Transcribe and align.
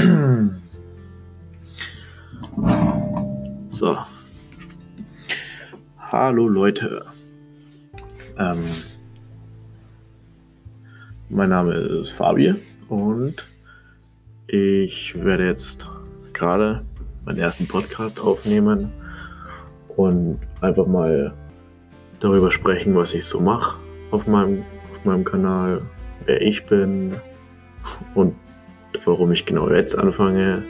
So. 3.70 3.96
Hallo 5.98 6.48
Leute. 6.48 7.04
Ähm, 8.38 8.64
mein 11.28 11.50
Name 11.50 11.74
ist 11.74 12.10
Fabi 12.10 12.54
und 12.88 13.46
ich 14.46 15.14
werde 15.22 15.46
jetzt 15.46 15.88
gerade 16.32 16.82
meinen 17.24 17.38
ersten 17.38 17.68
Podcast 17.68 18.20
aufnehmen 18.20 18.92
und 19.96 20.40
einfach 20.60 20.86
mal 20.86 21.34
darüber 22.20 22.50
sprechen, 22.50 22.94
was 22.94 23.12
ich 23.14 23.24
so 23.24 23.40
mache 23.40 23.78
auf 24.10 24.26
meinem, 24.26 24.64
auf 24.90 25.04
meinem 25.04 25.24
Kanal, 25.24 25.82
wer 26.24 26.40
ich 26.40 26.64
bin 26.66 27.16
und 28.14 28.34
warum 29.04 29.32
ich 29.32 29.46
genau 29.46 29.70
jetzt 29.70 29.96
anfange. 29.98 30.62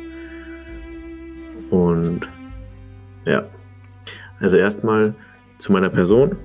Und 1.71 2.29
ja, 3.25 3.45
also 4.41 4.57
erstmal 4.57 5.15
zu 5.59 5.73
meiner 5.73 5.91
Person. 5.91 6.37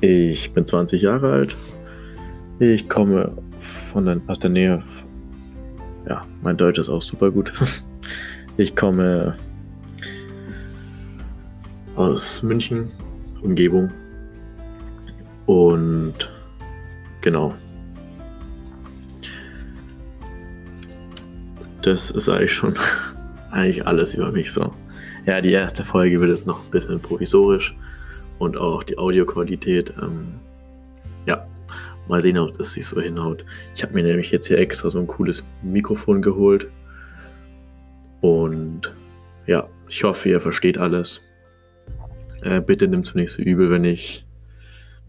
Ich 0.00 0.52
bin 0.52 0.66
20 0.66 1.02
Jahre 1.02 1.32
alt. 1.32 1.56
Ich 2.58 2.88
komme 2.88 3.32
von 3.92 4.06
der, 4.06 4.20
aus 4.26 4.38
der 4.38 4.50
Nähe. 4.50 4.82
Ja, 6.08 6.24
mein 6.42 6.56
Deutsch 6.56 6.78
ist 6.78 6.88
auch 6.88 7.02
super 7.02 7.30
gut. 7.30 7.52
Ich 8.58 8.74
komme 8.74 9.36
aus 11.94 12.42
München, 12.42 12.88
Umgebung. 13.42 13.90
Und 15.44 16.14
genau. 17.20 17.54
Das 21.86 22.10
ist 22.10 22.28
eigentlich 22.28 22.52
schon 22.52 22.74
eigentlich 23.52 23.86
alles 23.86 24.12
über 24.14 24.32
mich 24.32 24.52
so. 24.52 24.74
Ja, 25.24 25.40
die 25.40 25.52
erste 25.52 25.84
Folge 25.84 26.20
wird 26.20 26.30
jetzt 26.30 26.44
noch 26.44 26.64
ein 26.64 26.70
bisschen 26.72 26.98
provisorisch 26.98 27.76
und 28.40 28.56
auch 28.56 28.82
die 28.82 28.98
Audioqualität. 28.98 29.94
Ähm, 30.02 30.34
ja, 31.26 31.46
mal 32.08 32.20
sehen, 32.22 32.38
ob 32.38 32.52
das 32.54 32.72
sich 32.72 32.84
so 32.84 33.00
hinhaut. 33.00 33.44
Ich 33.76 33.84
habe 33.84 33.94
mir 33.94 34.02
nämlich 34.02 34.32
jetzt 34.32 34.48
hier 34.48 34.58
extra 34.58 34.90
so 34.90 34.98
ein 34.98 35.06
cooles 35.06 35.44
Mikrofon 35.62 36.22
geholt. 36.22 36.66
Und 38.20 38.92
ja, 39.46 39.68
ich 39.88 40.02
hoffe, 40.02 40.28
ihr 40.28 40.40
versteht 40.40 40.78
alles. 40.78 41.22
Äh, 42.42 42.60
bitte 42.62 42.88
nimmt 42.88 43.06
es 43.06 43.14
nicht 43.14 43.30
so 43.30 43.42
übel, 43.42 43.70
wenn 43.70 43.84
ich, 43.84 44.26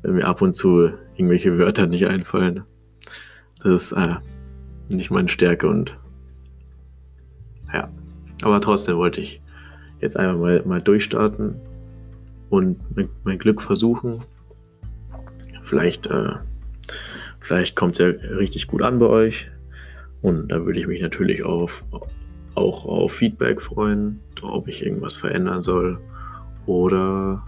wenn 0.03 0.13
mir 0.13 0.27
ab 0.27 0.43
und 0.43 0.55
zu 0.55 0.91
irgendwelche 1.15 1.57
Wörter 1.57 1.87
nicht 1.87 2.05
einfallen. 2.05 2.65
Das 3.63 3.85
ist 3.85 3.91
äh, 3.93 4.17
nicht 4.89 5.09
meine 5.09 5.27
Stärke 5.27 5.67
und 5.67 5.97
ja, 7.73 7.89
aber 8.43 8.61
trotzdem 8.61 8.97
wollte 8.97 9.21
ich 9.21 9.41
jetzt 10.01 10.17
einfach 10.17 10.37
mal, 10.37 10.61
mal 10.65 10.81
durchstarten 10.81 11.55
und 12.49 12.77
mein, 12.95 13.09
mein 13.23 13.37
Glück 13.37 13.61
versuchen. 13.61 14.21
Vielleicht, 15.63 16.07
äh, 16.07 16.33
vielleicht 17.39 17.75
kommt 17.75 17.93
es 17.93 17.99
ja 17.99 18.07
richtig 18.37 18.67
gut 18.67 18.81
an 18.81 18.99
bei 18.99 19.07
euch. 19.07 19.49
Und 20.21 20.49
da 20.49 20.65
würde 20.65 20.79
ich 20.79 20.87
mich 20.87 21.01
natürlich 21.01 21.43
auf, 21.43 21.83
auch 22.55 22.85
auf 22.85 23.13
Feedback 23.13 23.61
freuen, 23.61 24.19
ob 24.41 24.67
ich 24.67 24.85
irgendwas 24.85 25.17
verändern 25.17 25.61
soll 25.61 25.99
oder 26.65 27.43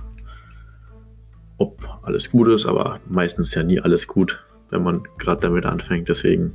ob 1.58 1.81
alles 2.03 2.30
gut 2.30 2.47
ist. 2.47 2.66
Aber 2.66 3.00
meistens 3.09 3.50
ist 3.50 3.56
ja 3.56 3.64
nie 3.64 3.80
alles 3.80 4.08
gut, 4.08 4.44
wenn 4.70 4.84
man 4.84 5.03
gerade 5.17 5.42
damit 5.42 5.66
anfängt. 5.66 6.09
Deswegen, 6.09 6.53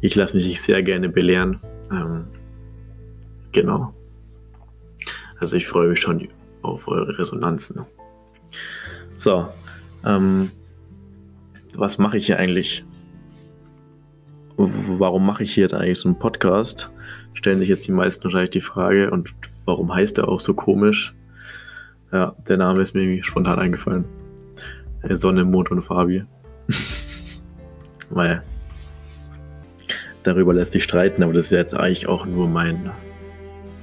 ich 0.00 0.14
lasse 0.14 0.36
mich 0.36 0.60
sehr 0.60 0.82
gerne 0.82 1.08
belehren. 1.08 1.58
Ähm, 1.90 2.24
genau. 3.52 3.94
Also 5.38 5.56
ich 5.56 5.66
freue 5.66 5.88
mich 5.88 6.00
schon 6.00 6.28
auf 6.62 6.88
eure 6.88 7.18
Resonanzen. 7.18 7.84
So, 9.16 9.48
ähm, 10.04 10.50
was 11.76 11.98
mache 11.98 12.18
ich 12.18 12.26
hier 12.26 12.38
eigentlich? 12.38 12.84
Warum 14.56 15.26
mache 15.26 15.42
ich 15.42 15.54
hier 15.54 15.62
jetzt 15.62 15.74
eigentlich 15.74 15.98
so 15.98 16.08
einen 16.08 16.18
Podcast? 16.18 16.90
Stellen 17.34 17.58
sich 17.58 17.68
jetzt 17.68 17.86
die 17.86 17.92
meisten 17.92 18.24
wahrscheinlich 18.24 18.50
die 18.50 18.60
Frage 18.60 19.10
und 19.10 19.34
warum 19.64 19.92
heißt 19.92 20.18
er 20.18 20.28
auch 20.28 20.40
so 20.40 20.54
komisch? 20.54 21.14
Ja, 22.12 22.36
der 22.46 22.58
Name 22.58 22.82
ist 22.82 22.94
mir 22.94 23.24
spontan 23.24 23.58
eingefallen. 23.58 24.04
Sonne, 25.10 25.44
Mond 25.44 25.70
und 25.70 25.82
Fabi. 25.82 26.24
Weil 28.10 28.40
darüber 30.22 30.54
lässt 30.54 30.72
sich 30.72 30.84
streiten, 30.84 31.22
aber 31.22 31.32
das 31.32 31.46
ist 31.46 31.52
jetzt 31.52 31.74
eigentlich 31.74 32.06
auch 32.06 32.26
nur 32.26 32.48
mein 32.48 32.92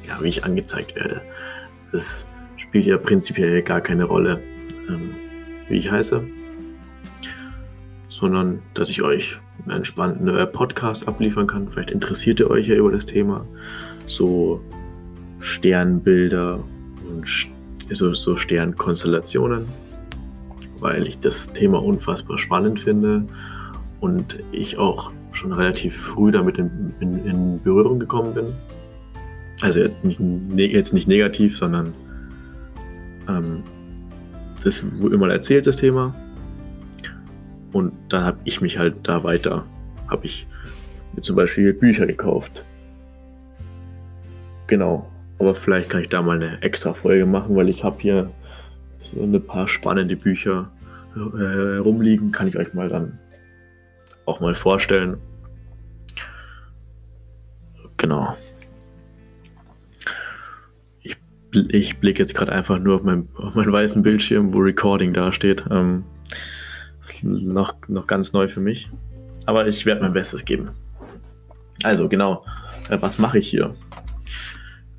ja, 0.10 0.22
wie 0.22 0.28
ich 0.28 0.44
angezeigt 0.44 0.96
werde. 0.96 1.22
Es 1.92 2.28
spielt 2.58 2.86
ja 2.86 2.98
prinzipiell 2.98 3.62
gar 3.62 3.82
keine 3.82 4.04
Rolle, 4.04 4.42
ähm, 4.90 5.12
wie 5.68 5.78
ich 5.78 5.90
heiße, 5.90 6.24
sondern 8.10 8.62
dass 8.74 8.90
ich 8.90 9.02
euch 9.02 9.40
einen 9.64 9.78
entspannten 9.78 10.52
Podcast 10.52 11.08
abliefern 11.08 11.48
kann. 11.48 11.70
Vielleicht 11.70 11.92
interessiert 11.92 12.40
ihr 12.40 12.50
euch 12.50 12.68
ja 12.68 12.76
über 12.76 12.92
das 12.92 13.06
Thema. 13.06 13.46
So 14.06 14.62
Sternbilder 15.40 16.60
und 17.08 17.28
so, 17.92 18.14
so 18.14 18.36
Sternkonstellationen, 18.36 19.66
weil 20.80 21.08
ich 21.08 21.20
das 21.20 21.52
Thema 21.54 21.82
unfassbar 21.82 22.38
spannend 22.38 22.80
finde 22.80 23.26
und 24.00 24.40
ich 24.52 24.78
auch 24.78 25.12
schon 25.32 25.54
relativ 25.54 25.96
früh 25.96 26.32
damit 26.32 26.58
in, 26.58 26.94
in, 27.00 27.26
in 27.26 27.64
Berührung 27.64 28.00
gekommen 28.00 28.34
bin. 28.34 28.48
Also 29.62 29.80
jetzt 29.80 30.06
nicht, 30.06 30.20
ne, 30.20 30.68
jetzt 30.72 30.94
nicht 30.94 31.08
negativ, 31.08 31.58
sondern 31.58 31.94
ähm, 33.28 33.64
das 34.64 34.84
wurde 35.00 35.16
immer 35.16 35.30
erzählt, 35.30 35.68
das 35.68 35.78
Thema. 35.78 36.14
Und 37.72 37.94
dann 38.10 38.24
habe 38.24 38.38
ich 38.46 38.62
mich 38.62 38.78
halt 38.78 38.96
da 39.04 39.24
weiter, 39.24 39.66
habe 40.08 40.26
ich 40.26 40.48
mir 41.14 41.22
zum 41.22 41.36
Beispiel 41.36 41.74
Bücher 41.74 42.06
gekauft. 42.06 42.64
Genau. 44.68 45.10
Aber 45.40 45.56
vielleicht 45.56 45.90
kann 45.90 46.02
ich 46.02 46.10
da 46.10 46.22
mal 46.22 46.36
eine 46.36 46.62
extra 46.62 46.94
Folge 46.94 47.26
machen, 47.26 47.56
weil 47.56 47.70
ich 47.70 47.84
habe 47.84 48.02
hier 48.02 48.30
so 49.02 49.24
ein 49.24 49.42
paar 49.42 49.68
spannende 49.68 50.16
Bücher 50.16 50.70
äh, 51.16 51.78
rumliegen. 51.78 52.32
Kann 52.32 52.48
ich 52.48 52.58
euch 52.58 52.74
mal 52.74 52.90
dann 52.90 53.18
auch 54.26 54.40
mal 54.40 54.54
vorstellen. 54.54 55.18
Genau. 57.98 58.36
Ich 61.52 62.00
blicke 62.00 62.20
jetzt 62.20 62.36
gerade 62.36 62.52
einfach 62.52 62.80
nur 62.80 62.98
auf, 62.98 63.04
mein, 63.04 63.28
auf 63.36 63.56
meinen 63.56 63.72
weißen 63.72 64.04
Bildschirm, 64.04 64.54
wo 64.54 64.60
Recording 64.60 65.14
dasteht. 65.14 65.64
Ähm, 65.72 66.04
noch, 67.24 67.76
noch 67.88 68.08
ganz 68.08 68.34
neu 68.34 68.48
für 68.48 68.60
mich. 68.60 68.90
Aber 69.46 69.68
ich 69.68 69.86
werde 69.86 70.02
mein 70.02 70.14
Bestes 70.14 70.46
geben. 70.46 70.70
Also 71.84 72.08
genau, 72.08 72.46
äh, 72.90 72.98
was 73.02 73.18
mache 73.18 73.40
ich 73.40 73.50
hier? 73.50 73.74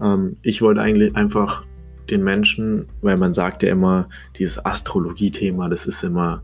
Ähm, 0.01 0.37
ich 0.43 0.61
wollte 0.61 0.81
eigentlich 0.81 1.15
einfach 1.15 1.65
den 2.11 2.25
Menschen, 2.25 2.89
weil 3.03 3.17
man 3.17 3.33
sagt 3.33 3.63
ja 3.63 3.71
immer, 3.71 4.09
dieses 4.37 4.65
Astrologie-Thema, 4.65 5.69
das 5.69 5.87
ist 5.87 6.03
immer 6.03 6.43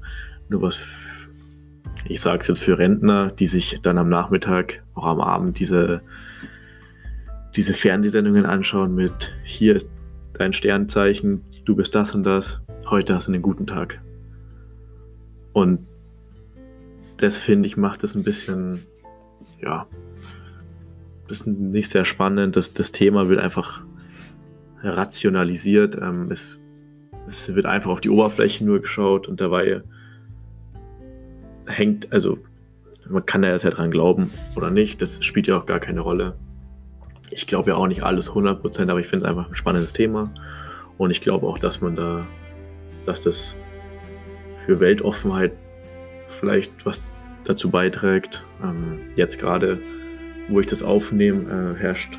nur 0.49 0.63
was, 0.63 0.81
ich 2.09 2.21
sage 2.21 2.39
es 2.39 2.47
jetzt 2.47 2.63
für 2.63 2.79
Rentner, 2.79 3.33
die 3.33 3.49
sich 3.49 3.81
dann 3.83 3.99
am 3.99 4.09
Nachmittag, 4.09 4.85
auch 4.95 5.07
am 5.07 5.21
Abend 5.21 5.59
diese 5.59 6.03
diese 7.57 7.75
Fernsehsendungen 7.75 8.45
anschauen 8.45 8.95
mit 8.95 9.35
hier 9.43 9.77
ist 9.77 9.91
dein 10.41 10.53
Sternzeichen, 10.53 11.45
du 11.65 11.77
bist 11.77 11.95
das 11.95 12.15
und 12.15 12.25
das, 12.25 12.61
heute 12.89 13.15
hast 13.15 13.29
du 13.29 13.33
einen 13.33 13.43
guten 13.43 13.67
Tag. 13.67 14.01
Und 15.53 15.87
das 17.17 17.39
finde 17.39 17.67
ich 17.67 17.77
macht 17.77 18.05
es 18.05 18.15
ein 18.15 18.25
bisschen, 18.25 18.81
ja, 19.61 19.87
das 21.29 21.41
ist 21.41 21.47
nicht 21.47 21.89
sehr 21.89 22.05
spannend. 22.05 22.57
Das, 22.57 22.73
das 22.73 22.93
Thema 22.93 23.29
wird 23.29 23.41
einfach 23.41 23.85
rationalisiert. 24.83 25.97
Ähm, 26.01 26.31
es, 26.31 26.61
es 27.27 27.55
wird 27.55 27.67
einfach 27.67 27.91
auf 27.91 28.01
die 28.01 28.11
Oberfläche 28.11 28.65
nur 28.65 28.81
geschaut 28.81 29.27
und 29.29 29.41
dabei 29.41 29.83
hängt, 31.67 32.13
also 32.13 32.39
man 33.09 33.27
kann 33.27 33.43
da 33.43 33.49
ja 33.49 33.71
dran 33.71 33.91
glauben 33.91 34.31
oder 34.57 34.71
nicht, 34.71 35.03
das 35.03 35.25
spielt 35.25 35.47
ja 35.47 35.57
auch 35.57 35.67
gar 35.67 35.81
keine 35.81 36.01
Rolle. 36.01 36.37
Ich 37.31 37.47
glaube 37.47 37.71
ja 37.71 37.77
auch 37.77 37.87
nicht 37.87 38.03
alles 38.03 38.31
100%, 38.31 38.91
aber 38.91 39.01
ich 39.01 39.07
finde 39.07 39.25
es 39.25 39.31
einfach 39.31 39.49
ein 39.49 39.55
spannendes 39.55 39.93
Thema. 39.93 40.31
Und 40.99 41.11
ich 41.11 41.21
glaube 41.21 41.47
auch, 41.47 41.59
dass 41.59 41.81
man 41.81 41.97
da, 41.97 42.27
dass 43.05 43.23
das 43.23 43.57
für 44.57 44.81
Weltoffenheit 44.81 45.53
vielleicht 46.29 46.87
was 46.87 47.03
dazu 47.45 47.71
beiträgt. 47.71 48.45
Ähm, 48.63 49.01
jetzt 49.17 49.39
gerade, 49.39 49.79
wo 50.49 50.61
ich 50.61 50.67
das 50.67 50.83
aufnehme, 50.83 51.75
äh, 51.77 51.81
herrscht 51.81 52.19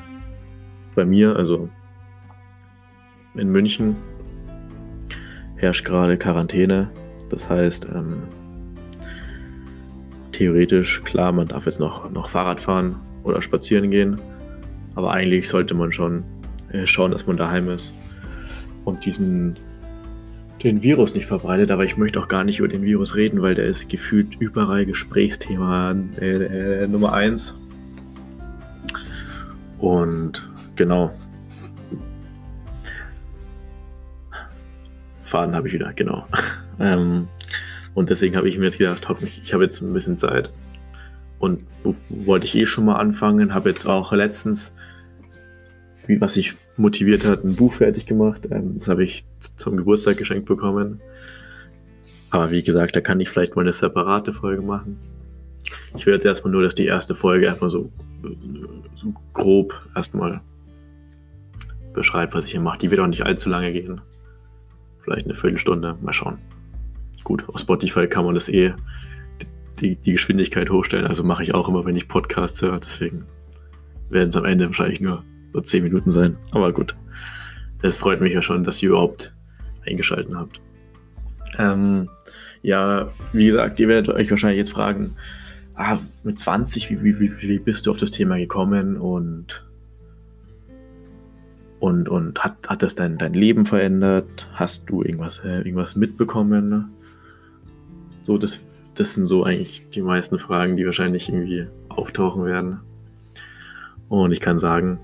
bei 0.95 1.05
mir, 1.05 1.35
also 1.35 1.69
in 3.35 3.51
München, 3.51 3.95
herrscht 5.55 5.85
gerade 5.85 6.17
Quarantäne. 6.17 6.89
Das 7.29 7.49
heißt, 7.49 7.87
ähm, 7.93 8.23
theoretisch, 10.31 11.03
klar, 11.03 11.31
man 11.31 11.47
darf 11.47 11.65
jetzt 11.65 11.79
noch, 11.79 12.09
noch 12.11 12.29
Fahrrad 12.29 12.61
fahren 12.61 12.95
oder 13.23 13.41
spazieren 13.41 13.91
gehen. 13.91 14.21
Aber 14.97 15.11
eigentlich 15.11 15.47
sollte 15.47 15.75
man 15.75 15.91
schon 15.91 16.23
äh, 16.71 16.87
schauen, 16.87 17.11
dass 17.11 17.27
man 17.27 17.37
daheim 17.37 17.69
ist 17.69 17.93
und 18.83 19.05
diesen 19.05 19.55
den 20.63 20.81
Virus 20.81 21.13
nicht 21.13 21.27
verbreitet, 21.27 21.69
aber 21.69 21.83
ich 21.83 21.97
möchte 21.97 22.19
auch 22.19 22.27
gar 22.27 22.43
nicht 22.43 22.57
über 22.57 22.67
den 22.67 22.81
Virus 22.81 23.15
reden, 23.15 23.43
weil 23.43 23.53
der 23.53 23.65
ist 23.65 23.89
gefühlt 23.89 24.37
überall 24.39 24.87
Gesprächsthema 24.87 25.95
äh, 26.19 26.83
äh, 26.83 26.87
Nummer 26.87 27.13
eins. 27.13 27.55
Und 29.77 30.49
genau. 30.75 31.11
Faden 35.21 35.53
habe 35.53 35.67
ich 35.67 35.75
wieder, 35.75 35.93
genau. 35.93 36.25
ähm, 36.79 37.27
und 37.93 38.09
deswegen 38.09 38.35
habe 38.35 38.49
ich 38.49 38.57
mir 38.57 38.65
jetzt 38.65 38.79
gedacht, 38.79 39.07
ich 39.43 39.53
habe 39.53 39.63
jetzt 39.63 39.81
ein 39.81 39.93
bisschen 39.93 40.17
Zeit. 40.17 40.51
Und 41.39 41.63
wollte 42.09 42.45
ich 42.45 42.55
eh 42.55 42.65
schon 42.65 42.85
mal 42.85 42.95
anfangen, 42.95 43.53
habe 43.53 43.69
jetzt 43.69 43.85
auch 43.85 44.11
letztens, 44.11 44.73
wie 46.07 46.19
was 46.19 46.35
ich 46.35 46.55
motiviert 46.77 47.25
hat, 47.25 47.43
ein 47.43 47.55
Buch 47.55 47.73
fertig 47.73 48.05
gemacht. 48.05 48.47
Ähm, 48.49 48.73
das 48.73 48.87
habe 48.87 49.03
ich 49.03 49.25
zum 49.39 49.77
Geburtstag 49.77 50.17
geschenkt 50.17 50.45
bekommen. 50.45 50.99
Aber 52.29 52.51
wie 52.51 52.63
gesagt, 52.63 52.95
da 52.95 53.01
kann 53.01 53.19
ich 53.19 53.29
vielleicht 53.29 53.55
mal 53.55 53.61
eine 53.61 53.73
separate 53.73 54.33
Folge 54.33 54.61
machen. 54.61 54.97
Ich 55.95 56.05
will 56.05 56.13
jetzt 56.13 56.25
erstmal 56.25 56.51
nur, 56.51 56.63
dass 56.63 56.75
die 56.75 56.85
erste 56.85 57.15
Folge 57.15 57.45
erstmal 57.45 57.69
so, 57.69 57.91
so 58.95 59.13
grob 59.33 59.73
erstmal 59.95 60.41
beschreibt, 61.93 62.33
was 62.33 62.45
ich 62.45 62.51
hier 62.51 62.61
mache. 62.61 62.79
Die 62.79 62.91
wird 62.91 63.01
auch 63.01 63.07
nicht 63.07 63.25
allzu 63.25 63.49
lange 63.49 63.71
gehen. 63.71 64.01
Vielleicht 65.03 65.25
eine 65.25 65.35
Viertelstunde. 65.35 65.97
Mal 66.01 66.13
schauen. 66.13 66.37
Gut, 67.23 67.47
auf 67.47 67.59
Spotify 67.59 68.07
kann 68.07 68.25
man 68.25 68.35
das 68.35 68.49
eh 68.49 68.73
die, 69.81 69.95
die 69.95 70.13
Geschwindigkeit 70.13 70.69
hochstellen. 70.69 71.07
Also 71.07 71.23
mache 71.23 71.43
ich 71.43 71.53
auch 71.53 71.69
immer, 71.69 71.85
wenn 71.85 71.95
ich 71.95 72.07
Podcasts 72.07 72.61
höre. 72.61 72.79
Deswegen 72.79 73.25
werden 74.09 74.29
es 74.29 74.35
am 74.35 74.45
Ende 74.45 74.67
wahrscheinlich 74.67 75.01
nur 75.01 75.23
so 75.53 75.61
10 75.61 75.83
Minuten 75.83 76.11
sein. 76.11 76.37
Aber 76.51 76.71
gut. 76.71 76.95
Es 77.81 77.95
freut 77.95 78.21
mich 78.21 78.33
ja 78.33 78.41
schon, 78.41 78.63
dass 78.63 78.81
ihr 78.81 78.89
überhaupt 78.89 79.33
eingeschaltet 79.85 80.33
habt. 80.35 80.61
Ähm, 81.57 82.09
ja, 82.61 83.11
wie 83.33 83.47
gesagt, 83.47 83.79
ihr 83.79 83.87
werdet 83.87 84.13
euch 84.13 84.29
wahrscheinlich 84.29 84.57
jetzt 84.57 84.71
fragen, 84.71 85.15
ah, 85.75 85.97
mit 86.23 86.39
20, 86.39 86.89
wie, 86.89 87.03
wie, 87.03 87.19
wie, 87.19 87.41
wie 87.41 87.59
bist 87.59 87.85
du 87.85 87.91
auf 87.91 87.97
das 87.97 88.11
Thema 88.11 88.37
gekommen 88.37 88.97
und, 88.97 89.65
und, 91.79 92.09
und 92.09 92.43
hat, 92.43 92.67
hat 92.67 92.83
das 92.83 92.95
dein, 92.95 93.17
dein 93.17 93.33
Leben 93.33 93.65
verändert? 93.65 94.47
Hast 94.53 94.89
du 94.89 95.03
irgendwas, 95.03 95.39
äh, 95.39 95.59
irgendwas 95.59 95.95
mitbekommen? 95.95 96.91
So, 98.25 98.37
das, 98.37 98.59
das 98.99 99.13
sind 99.13 99.25
so 99.25 99.43
eigentlich 99.43 99.89
die 99.89 100.01
meisten 100.01 100.37
Fragen, 100.37 100.77
die 100.77 100.85
wahrscheinlich 100.85 101.29
irgendwie 101.29 101.67
auftauchen 101.89 102.45
werden. 102.45 102.79
Und 104.09 104.31
ich 104.31 104.41
kann 104.41 104.57
sagen, 104.57 104.99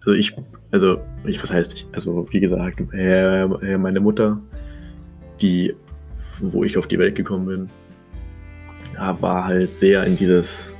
also 0.00 0.12
ich, 0.12 0.36
also 0.70 0.98
ich, 1.24 1.42
was 1.42 1.52
heißt 1.52 1.74
ich? 1.74 1.86
Also 1.92 2.26
wie 2.30 2.40
gesagt, 2.40 2.80
äh, 2.92 3.76
meine 3.78 4.00
Mutter, 4.00 4.40
die, 5.40 5.74
wo 6.40 6.64
ich 6.64 6.76
auf 6.76 6.86
die 6.86 6.98
Welt 6.98 7.14
gekommen 7.14 7.46
bin, 7.46 7.70
war 8.96 9.44
halt 9.44 9.74
sehr 9.74 10.04
in 10.04 10.16
dieses 10.16 10.72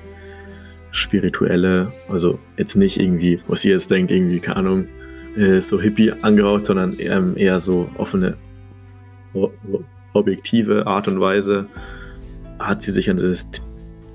spirituelle, 0.91 1.91
also 2.11 2.39
jetzt 2.59 2.77
nicht 2.77 3.01
irgendwie, 3.01 3.41
was 3.49 3.65
ihr 3.65 3.73
jetzt 3.73 3.91
denkt, 3.91 4.11
irgendwie, 4.11 4.41
keine 4.41 4.57
Ahnung, 4.57 4.87
äh, 5.37 5.61
so 5.61 5.81
hippie 5.81 6.13
angehaucht, 6.23 6.67
sondern 6.67 6.99
eher, 6.99 7.25
eher 7.37 7.59
so 7.59 7.89
offene, 7.97 8.37
objektive 10.15 10.87
Art 10.87 11.09
und 11.09 11.21
Weise 11.21 11.67
hat 12.59 12.83
sie 12.83 12.93
sich 12.93 13.11
an 13.11 13.17
das, 13.17 13.49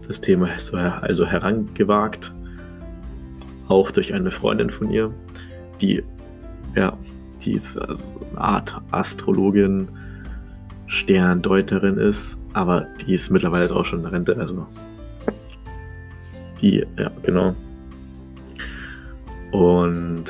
das 0.07 0.21
Thema 0.21 0.47
so, 0.57 0.77
also 0.77 1.25
herangewagt 1.25 2.33
auch 3.67 3.91
durch 3.91 4.13
eine 4.13 4.31
Freundin 4.31 4.69
von 4.69 4.89
ihr, 4.89 5.13
die, 5.81 6.03
ja, 6.75 6.97
die 7.43 7.53
ist 7.53 7.77
also 7.77 8.19
eine 8.31 8.41
Art 8.41 8.81
Astrologin, 8.91 9.87
Sterndeuterin 10.87 11.97
ist, 11.97 12.39
aber 12.53 12.87
die 13.05 13.13
ist 13.13 13.29
mittlerweile 13.29 13.69
auch 13.75 13.83
schon 13.83 13.99
in 13.99 14.05
Rente, 14.05 14.37
also 14.37 14.65
die, 16.61 16.85
ja, 16.97 17.11
genau. 17.23 17.55
Und 19.51 20.25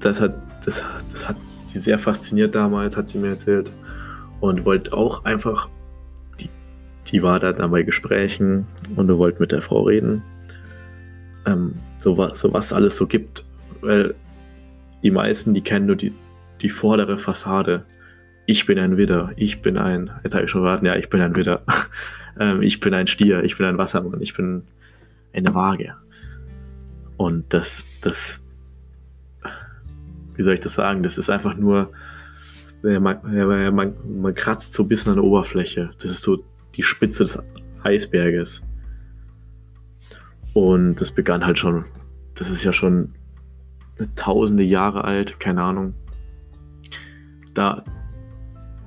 das 0.00 0.20
hat, 0.20 0.34
das, 0.64 0.82
das 1.10 1.28
hat 1.28 1.36
sie 1.58 1.78
sehr 1.78 1.98
fasziniert 1.98 2.54
damals, 2.54 2.96
hat 2.96 3.08
sie 3.08 3.18
mir 3.18 3.30
erzählt. 3.30 3.70
Und 4.40 4.64
wollte 4.64 4.92
auch 4.92 5.24
einfach, 5.24 5.68
die, 6.40 6.50
die 7.06 7.22
war 7.22 7.40
da 7.40 7.52
dann 7.52 7.70
bei 7.70 7.82
Gesprächen 7.82 8.66
und 8.96 9.08
du 9.08 9.18
wollt 9.18 9.40
mit 9.40 9.52
der 9.52 9.62
Frau 9.62 9.82
reden 9.82 10.22
ähm, 11.46 11.74
so, 11.98 12.16
was, 12.16 12.40
so 12.40 12.52
was 12.52 12.72
alles 12.72 12.96
so 12.96 13.06
gibt. 13.06 13.44
Weil 13.80 14.14
die 15.02 15.10
meisten, 15.10 15.54
die 15.54 15.60
kennen 15.60 15.86
nur 15.86 15.96
die, 15.96 16.12
die 16.60 16.68
vordere 16.68 17.18
Fassade. 17.18 17.84
Ich 18.46 18.66
bin 18.66 18.78
ein 18.78 18.96
Widder, 18.96 19.32
ich 19.36 19.62
bin 19.62 19.78
ein, 19.78 20.10
jetzt 20.22 20.34
habe 20.34 20.44
ich 20.44 20.50
schon 20.50 20.62
geraten, 20.62 20.86
ja, 20.86 20.96
ich 20.96 21.08
bin 21.08 21.20
ein 21.20 21.36
Widder. 21.36 21.62
ähm, 22.40 22.62
ich 22.62 22.80
bin 22.80 22.94
ein 22.94 23.06
Stier, 23.06 23.42
ich 23.42 23.56
bin 23.56 23.66
ein 23.66 23.78
Wassermann, 23.78 24.20
ich 24.20 24.34
bin 24.34 24.62
eine 25.32 25.54
Waage. 25.54 25.94
Und 27.16 27.52
das, 27.52 27.86
das, 28.02 28.42
wie 30.34 30.42
soll 30.42 30.54
ich 30.54 30.60
das 30.60 30.74
sagen? 30.74 31.02
Das 31.02 31.16
ist 31.16 31.30
einfach 31.30 31.56
nur, 31.56 31.92
man, 32.84 33.74
man, 33.74 33.94
man 34.20 34.34
kratzt 34.34 34.74
so 34.74 34.82
ein 34.82 34.88
bisschen 34.88 35.12
an 35.12 35.16
der 35.16 35.24
Oberfläche. 35.24 35.90
Das 36.00 36.10
ist 36.10 36.20
so 36.20 36.44
die 36.74 36.82
Spitze 36.82 37.24
des 37.24 37.42
Eisberges. 37.82 38.62
Und 40.52 40.96
das 40.96 41.10
begann 41.10 41.44
halt 41.44 41.58
schon, 41.58 41.84
das 42.34 42.50
ist 42.50 42.62
ja 42.62 42.72
schon 42.72 43.12
tausende 44.16 44.62
Jahre 44.62 45.04
alt, 45.04 45.40
keine 45.40 45.62
Ahnung. 45.62 45.94
Da, 47.54 47.84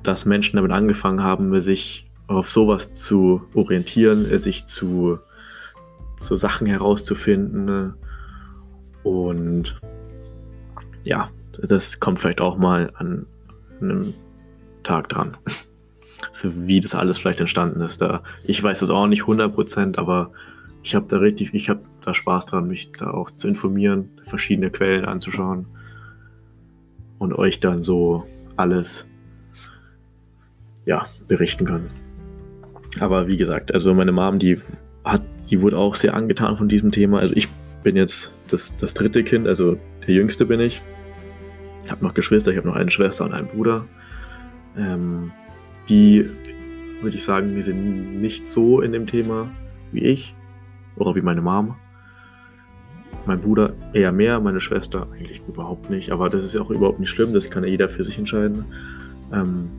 dass 0.03 0.25
Menschen 0.25 0.57
damit 0.57 0.71
angefangen 0.71 1.23
haben, 1.23 1.59
sich 1.59 2.09
auf 2.27 2.49
sowas 2.49 2.93
zu 2.93 3.41
orientieren, 3.53 4.25
sich 4.37 4.65
zu, 4.65 5.19
zu 6.17 6.37
Sachen 6.37 6.67
herauszufinden. 6.67 7.93
Und 9.03 9.79
ja, 11.03 11.29
das 11.61 11.99
kommt 11.99 12.19
vielleicht 12.19 12.41
auch 12.41 12.57
mal 12.57 12.91
an 12.95 13.25
einem 13.81 14.13
Tag 14.83 15.09
dran. 15.09 15.37
Also 16.31 16.65
wie 16.65 16.79
das 16.79 16.95
alles 16.95 17.19
vielleicht 17.19 17.41
entstanden 17.41 17.79
ist. 17.79 18.01
Da, 18.01 18.23
ich 18.43 18.61
weiß 18.63 18.79
das 18.79 18.89
auch 18.89 19.05
nicht 19.05 19.25
100%, 19.25 19.99
aber 19.99 20.31
ich 20.81 20.95
habe 20.95 21.05
da 21.07 21.17
richtig, 21.17 21.53
ich 21.53 21.69
habe 21.69 21.81
da 22.03 22.11
Spaß 22.11 22.47
dran, 22.47 22.67
mich 22.67 22.91
da 22.91 23.11
auch 23.11 23.29
zu 23.29 23.47
informieren, 23.47 24.09
verschiedene 24.23 24.71
Quellen 24.71 25.05
anzuschauen 25.05 25.67
und 27.19 27.33
euch 27.33 27.59
dann 27.59 27.83
so 27.83 28.23
alles 28.55 29.05
ja, 30.85 31.05
berichten 31.27 31.65
kann. 31.65 31.91
Aber 32.99 33.27
wie 33.27 33.37
gesagt, 33.37 33.73
also 33.73 33.93
meine 33.93 34.11
Mom, 34.11 34.39
die 34.39 34.59
hat, 35.03 35.21
die 35.49 35.61
wurde 35.61 35.77
auch 35.77 35.95
sehr 35.95 36.13
angetan 36.13 36.57
von 36.57 36.69
diesem 36.69 36.91
Thema. 36.91 37.19
Also 37.19 37.35
ich 37.35 37.47
bin 37.83 37.95
jetzt 37.95 38.33
das, 38.49 38.75
das 38.77 38.93
dritte 38.93 39.23
Kind, 39.23 39.47
also 39.47 39.77
der 40.07 40.15
jüngste 40.15 40.45
bin 40.45 40.59
ich. 40.59 40.81
Ich 41.87 41.91
habe 41.91 42.03
noch 42.03 42.13
Geschwister, 42.13 42.51
ich 42.51 42.57
habe 42.57 42.67
noch 42.67 42.75
eine 42.75 42.91
Schwester 42.91 43.23
und 43.23 43.31
einen 43.31 43.47
Bruder. 43.47 43.85
Ähm, 44.77 45.31
die, 45.87 46.29
würde 47.01 47.15
ich 47.15 47.23
sagen, 47.23 47.55
die 47.55 47.61
sind 47.61 48.19
nicht 48.19 48.45
so 48.49 48.81
in 48.81 48.91
dem 48.91 49.07
Thema 49.07 49.49
wie 49.93 50.01
ich. 50.01 50.35
Oder 50.97 51.15
wie 51.15 51.21
meine 51.21 51.41
Mom. 51.41 51.75
Mein 53.25 53.39
Bruder 53.39 53.73
eher 53.93 54.11
mehr, 54.11 54.41
meine 54.41 54.59
Schwester 54.59 55.07
eigentlich 55.13 55.41
überhaupt 55.47 55.89
nicht. 55.89 56.11
Aber 56.11 56.29
das 56.29 56.43
ist 56.43 56.55
ja 56.55 56.59
auch 56.59 56.71
überhaupt 56.71 56.99
nicht 56.99 57.09
schlimm, 57.09 57.31
das 57.31 57.49
kann 57.49 57.63
ja 57.63 57.69
jeder 57.69 57.87
für 57.87 58.03
sich 58.03 58.17
entscheiden. 58.17 58.65
Ähm, 59.31 59.69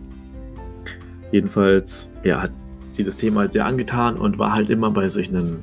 jedenfalls, 1.31 2.11
ja, 2.25 2.41
hat 2.41 2.53
sie 2.91 3.05
das 3.05 3.19
Thema 3.19 3.41
halt 3.41 3.53
sehr 3.53 3.67
angetan 3.67 4.17
und 4.17 4.39
war 4.39 4.55
halt 4.55 4.71
immer 4.71 4.91
bei 4.91 5.07
solchen, 5.11 5.59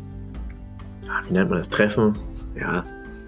wie 1.28 1.34
nennt 1.34 1.50
man 1.50 1.58
das, 1.58 1.70
Treffen. 1.70 2.16
Ja, 2.56 2.84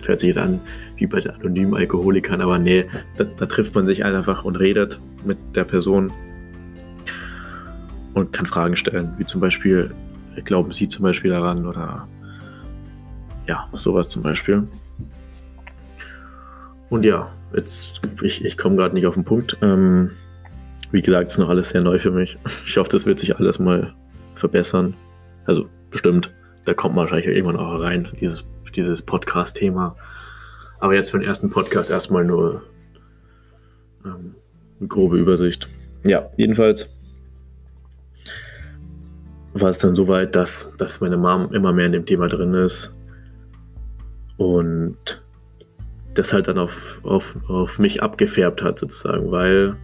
hört 0.08 0.20
sich 0.20 0.28
jetzt 0.28 0.38
an 0.38 0.60
wie 0.96 1.08
bei 1.08 1.20
den 1.20 1.32
anonymen 1.32 1.76
Alkoholikern, 1.76 2.42
aber 2.42 2.58
nee, 2.58 2.86
da, 3.18 3.24
da 3.24 3.46
trifft 3.46 3.76
man 3.76 3.86
sich 3.86 4.04
einfach 4.04 4.46
und 4.46 4.56
redet 4.56 5.00
mit 5.26 5.38
der 5.56 5.64
Person 5.64 6.12
und 8.14 8.34
kann 8.34 8.46
Fragen 8.46 8.76
stellen, 8.76 9.14
wie 9.18 9.26
zum 9.26 9.42
Beispiel, 9.42 9.92
glauben 10.44 10.72
Sie 10.72 10.90
zum 10.90 11.04
Beispiel 11.04 11.32
daran 11.32 11.66
oder 11.66 12.08
ja, 13.48 13.68
sowas 13.74 14.10
zum 14.10 14.24
Beispiel. 14.24 14.68
Und 16.90 17.04
ja, 17.04 17.30
jetzt, 17.56 18.02
ich, 18.22 18.44
ich 18.44 18.58
komme 18.58 18.76
gerade 18.76 18.96
nicht 18.96 19.06
auf 19.06 19.14
den 19.14 19.24
Punkt. 19.24 19.58
Ähm, 19.62 20.12
wie 20.92 21.02
gesagt, 21.02 21.32
ist 21.32 21.38
noch 21.38 21.50
alles 21.50 21.70
sehr 21.70 21.82
neu 21.82 22.00
für 22.00 22.12
mich. 22.12 22.38
Ich 22.66 22.78
hoffe, 22.78 22.90
das 22.90 23.06
wird 23.06 23.20
sich 23.20 23.36
alles 23.38 23.60
mal 23.60 23.94
verbessern. 24.36 24.94
Also 25.46 25.68
bestimmt, 25.92 26.34
da 26.66 26.74
kommt 26.74 26.96
man 26.96 27.04
wahrscheinlich 27.04 27.28
irgendwann 27.28 27.58
auch 27.58 27.82
rein, 27.82 28.08
dieses, 28.20 28.46
dieses 28.71 29.01
Podcast-Thema. 29.01 29.95
Aber 30.79 30.93
jetzt 30.93 31.12
für 31.12 31.19
den 31.19 31.27
ersten 31.27 31.50
Podcast 31.50 31.89
erstmal 31.89 32.24
nur 32.24 32.63
ähm, 34.05 34.36
eine 34.79 34.88
grobe 34.88 35.17
Übersicht. 35.17 35.67
Ja, 36.03 36.29
jedenfalls 36.38 36.89
war 39.53 39.69
es 39.69 39.79
dann 39.79 39.95
so 39.95 40.07
weit, 40.07 40.36
dass, 40.36 40.74
dass 40.77 41.01
meine 41.01 41.17
Mom 41.17 41.53
immer 41.53 41.74
mehr 41.74 41.88
in 41.88 41.93
dem 41.93 42.05
Thema 42.05 42.27
drin 42.27 42.53
ist 42.53 42.93
und 44.38 44.97
das 46.13 46.33
halt 46.33 46.47
dann 46.47 46.57
auf, 46.57 47.00
auf, 47.03 47.38
auf 47.47 47.79
mich 47.79 48.01
abgefärbt 48.01 48.62
hat, 48.62 48.79
sozusagen, 48.79 49.31
weil 49.31 49.75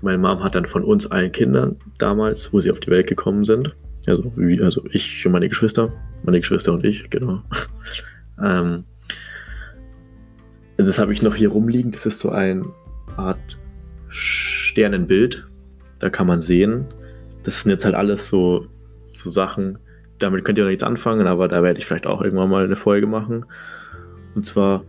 meine 0.00 0.18
Mom 0.18 0.42
hat 0.42 0.54
dann 0.54 0.66
von 0.66 0.84
uns 0.84 1.10
allen 1.10 1.32
Kindern 1.32 1.76
damals, 1.98 2.52
wo 2.52 2.60
sie 2.60 2.70
auf 2.70 2.80
die 2.80 2.90
Welt 2.90 3.06
gekommen 3.06 3.44
sind, 3.44 3.74
also, 4.06 4.32
wie, 4.36 4.60
also 4.60 4.84
ich 4.90 5.24
und 5.26 5.32
meine 5.32 5.48
Geschwister, 5.48 5.92
meine 6.24 6.40
Geschwister 6.40 6.72
und 6.72 6.84
ich, 6.84 7.08
genau. 7.10 7.42
ähm, 8.42 8.84
also 10.78 10.90
das 10.90 10.98
habe 10.98 11.12
ich 11.12 11.22
noch 11.22 11.34
hier 11.34 11.50
rumliegen. 11.50 11.92
Das 11.92 12.06
ist 12.06 12.20
so 12.20 12.30
eine 12.30 12.64
Art 13.16 13.58
Sternenbild. 14.08 15.46
Da 15.98 16.10
kann 16.10 16.26
man 16.26 16.40
sehen. 16.40 16.86
Das 17.44 17.62
sind 17.62 17.70
jetzt 17.70 17.84
halt 17.84 17.94
alles 17.94 18.28
so, 18.28 18.66
so 19.14 19.30
Sachen, 19.30 19.78
damit 20.18 20.44
könnt 20.44 20.58
ihr 20.58 20.64
noch 20.64 20.70
nichts 20.70 20.82
anfangen, 20.82 21.26
aber 21.26 21.48
da 21.48 21.62
werde 21.62 21.78
ich 21.78 21.86
vielleicht 21.86 22.06
auch 22.06 22.22
irgendwann 22.22 22.50
mal 22.50 22.64
eine 22.64 22.76
Folge 22.76 23.06
machen. 23.06 23.44
Und 24.34 24.46
zwar, 24.46 24.84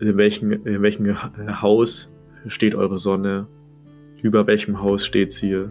in 0.00 0.16
welchem, 0.16 0.52
in 0.52 0.82
welchem 0.82 1.62
Haus 1.62 2.12
steht 2.46 2.74
eure 2.74 2.98
Sonne? 2.98 3.46
Über 4.22 4.46
welchem 4.46 4.80
Haus 4.80 5.04
steht 5.04 5.32
sie? 5.32 5.66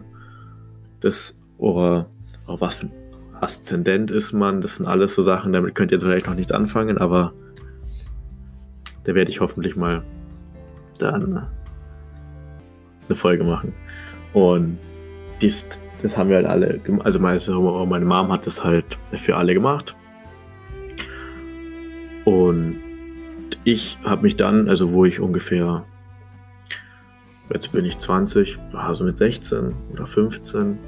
Das, 1.00 1.38
oder, 1.62 2.10
oder 2.46 2.60
was 2.60 2.74
für 2.74 2.86
ein 2.86 2.92
Aszendent 3.40 4.10
ist 4.10 4.32
man? 4.32 4.60
Das 4.60 4.76
sind 4.76 4.86
alles 4.86 5.14
so 5.14 5.22
Sachen, 5.22 5.52
damit 5.52 5.74
könnt 5.74 5.92
ihr 5.92 5.96
jetzt 5.96 6.04
vielleicht 6.04 6.26
noch 6.26 6.34
nichts 6.34 6.52
anfangen, 6.52 6.98
aber 6.98 7.32
da 9.04 9.14
werde 9.14 9.30
ich 9.30 9.40
hoffentlich 9.40 9.76
mal 9.76 10.02
dann 10.98 11.46
eine 13.08 13.16
Folge 13.16 13.44
machen. 13.44 13.72
Und 14.32 14.78
dies, 15.40 15.80
das 16.02 16.16
haben 16.16 16.28
wir 16.30 16.36
halt 16.36 16.46
alle, 16.46 16.80
also 17.04 17.18
meine 17.18 18.04
Mom 18.04 18.32
hat 18.32 18.46
das 18.46 18.64
halt 18.64 18.98
für 19.12 19.36
alle 19.36 19.54
gemacht. 19.54 19.96
Und 22.24 22.80
ich 23.64 23.98
habe 24.04 24.22
mich 24.22 24.36
dann, 24.36 24.68
also 24.68 24.92
wo 24.92 25.04
ich 25.04 25.20
ungefähr, 25.20 25.84
jetzt 27.52 27.72
bin 27.72 27.84
ich 27.84 27.98
20, 27.98 28.58
also 28.72 29.04
mit 29.04 29.16
16 29.16 29.74
oder 29.92 30.06
15, 30.06 30.78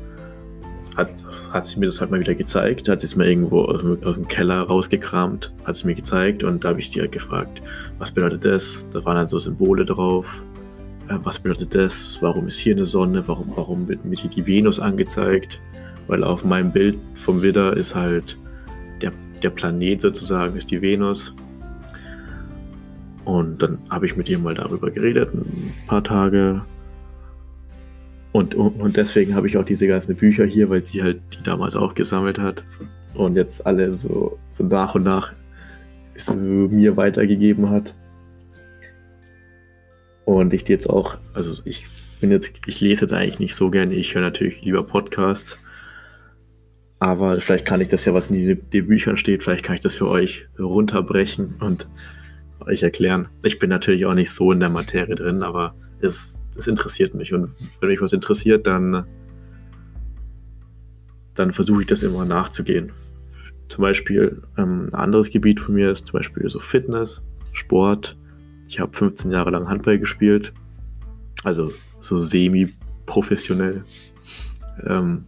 hat, 0.97 1.11
hat 1.53 1.67
sie 1.67 1.79
mir 1.79 1.87
das 1.87 2.01
halt 2.01 2.11
mal 2.11 2.21
wieder 2.21 2.35
gezeigt, 2.35 2.89
hat 2.89 3.05
es 3.05 3.17
mir 3.17 3.27
irgendwo 3.27 3.63
aus 3.63 3.81
dem, 3.81 4.03
aus 4.05 4.17
dem, 4.17 4.29
Keller 4.29 4.63
rausgekramt, 4.63 5.53
hat 5.65 5.77
es 5.77 5.85
mir 5.85 5.95
gezeigt 5.95 6.45
und 6.45 6.65
da 6.65 6.71
habe 6.71 6.81
ich 6.81 6.91
sie 6.91 7.01
halt 7.01 7.13
gefragt, 7.13 7.63
was 7.99 8.11
bedeutet 8.11 8.45
das? 8.45 8.87
Da 8.93 9.05
waren 9.05 9.17
dann 9.17 9.29
so 9.29 9.39
Symbole 9.39 9.85
drauf. 9.85 10.43
Äh, 11.09 11.17
was 11.23 11.39
bedeutet 11.39 11.75
das? 11.75 12.19
Warum 12.21 12.47
ist 12.47 12.59
hier 12.59 12.75
eine 12.75 12.85
Sonne? 12.85 13.27
Warum, 13.27 13.47
warum 13.57 13.89
wird 13.89 14.05
mir 14.05 14.17
hier 14.17 14.31
die 14.31 14.47
Venus 14.47 14.81
angezeigt? 14.81 15.61
Weil 16.07 16.23
auf 16.23 16.45
meinem 16.45 16.73
Bild 16.73 16.99
vom 17.15 17.43
Widder 17.43 17.77
ist 17.77 17.95
halt 17.95 18.39
der, 19.01 19.13
der 19.43 19.51
Planet 19.51 20.01
sozusagen, 20.01 20.57
ist 20.57 20.71
die 20.71 20.83
Venus. 20.83 21.35
Und 23.25 23.63
dann 23.63 23.79
habe 23.89 24.07
ich 24.07 24.17
mit 24.17 24.29
ihr 24.29 24.39
mal 24.39 24.55
darüber 24.55 24.91
geredet, 24.91 25.33
ein 25.33 25.73
paar 25.87 26.05
Tage. 26.05 26.63
Und, 28.35 28.57
und, 28.57 28.97
deswegen 28.97 29.37
habe 29.37 29.47
ich 29.47 29.57
auch 29.57 29.65
diese 29.65 29.87
ganzen 29.87 30.17
Bücher 30.17 30.45
hier, 30.45 30.69
weil 30.69 30.83
sie 30.83 31.05
halt 31.05 31.21
die 31.33 31.43
damals 31.45 31.77
auch 31.77 31.95
gesammelt 31.95 32.37
hat. 32.37 32.65
Und 33.15 33.37
jetzt 33.37 33.65
alle 33.65 33.93
so, 33.93 34.41
so 34.51 34.65
nach 34.65 34.97
und 34.97 35.05
nach 35.05 35.33
so 36.17 36.35
mir 36.35 36.97
weitergegeben 36.97 37.71
hat. 37.71 37.95
Und 40.25 40.53
ich 40.53 40.67
jetzt 40.69 40.91
auch, 40.91 41.17
also 41.33 41.63
ich 41.65 41.87
bin 42.21 42.33
jetzt, 42.33 42.55
ich 42.67 42.81
lese 42.81 43.03
jetzt 43.03 43.13
eigentlich 43.13 43.39
nicht 43.39 43.55
so 43.55 43.71
gerne, 43.71 43.95
ich 43.95 44.13
höre 44.17 44.23
natürlich 44.23 44.65
lieber 44.65 44.83
Podcasts. 44.83 45.57
Aber 46.99 47.41
vielleicht 47.41 47.67
kann 47.67 47.81
ich 47.81 47.89
das 47.89 48.05
ja, 48.05 48.15
was 48.15 48.33
in 48.33 48.61
den 48.73 48.87
Büchern 48.89 49.17
steht, 49.17 49.45
vielleicht 49.45 49.65
kann 49.65 49.77
ich 49.77 49.81
das 49.81 49.95
für 49.95 50.09
euch 50.09 50.49
runterbrechen 50.59 51.55
und 51.61 51.87
euch 52.67 52.83
erklären. 52.83 53.29
Ich 53.45 53.61
bin 53.61 53.71
natürlich 53.71 54.07
auch 54.07 54.15
nicht 54.15 54.33
so 54.33 54.51
in 54.51 54.59
der 54.59 54.71
Materie 54.71 55.15
drin, 55.15 55.45
aber 55.45 55.77
es, 56.05 56.43
es 56.57 56.67
interessiert 56.67 57.15
mich. 57.15 57.33
Und 57.33 57.51
wenn 57.81 57.89
mich 57.89 58.01
was 58.01 58.13
interessiert, 58.13 58.67
dann, 58.67 59.05
dann 61.35 61.53
versuche 61.53 61.81
ich 61.81 61.87
das 61.87 62.03
immer 62.03 62.25
nachzugehen. 62.25 62.93
Zum 63.69 63.83
Beispiel 63.83 64.43
ähm, 64.57 64.89
ein 64.93 64.95
anderes 64.95 65.31
Gebiet 65.31 65.59
von 65.59 65.75
mir 65.75 65.91
ist 65.91 66.07
zum 66.07 66.19
Beispiel 66.19 66.49
so 66.49 66.61
Fitness, 66.61 67.25
Sport. 67.53 68.17
Ich 68.69 68.79
habe 68.79 68.93
15 68.97 69.31
Jahre 69.33 69.51
lang 69.51 69.69
Handball 69.69 69.99
gespielt, 69.99 70.53
also 71.43 71.73
so 72.01 72.19
semi-professionell. 72.19 73.83
Ähm, 74.87 75.27